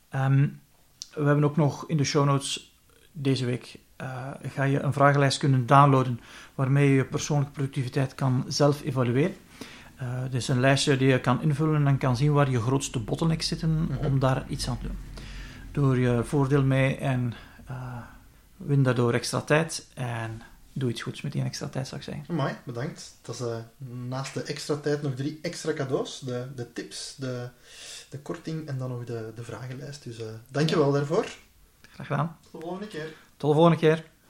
[0.09, 0.47] Ehm,
[1.15, 2.77] we hebben ook nog in de show notes
[3.13, 6.21] deze week eh, ga je een vragenlijst kunnen downloaden
[6.55, 9.37] waarmee je je persoonlijke productiviteit kan zelf evalueren.
[10.31, 13.49] Dit is een lijstje die je kan invullen en kan zien waar je grootste bottlenecks
[13.49, 14.05] zitten Mhm.
[14.07, 14.97] om daar iets aan te doen.
[15.73, 17.35] Doe je voordeel mee en
[17.67, 18.03] eh,
[18.57, 20.43] win daardoor extra tijd en
[20.73, 22.25] doe iets goeds met die extra tijd, zou ik zeggen.
[22.29, 23.15] Amai, bedankt.
[23.23, 23.57] Dat is eh,
[24.09, 26.19] naast de extra tijd nog drie extra cadeaus.
[26.19, 27.49] De, de tips, de,
[28.11, 30.05] de korting en dan nog de, de vragenlijst.
[30.05, 31.27] Dus eh dankjewel daarvoor.
[31.93, 32.37] Graag gedaan.
[32.43, 33.15] Tot de volgende keer.
[33.37, 34.05] Tot de volgende keer.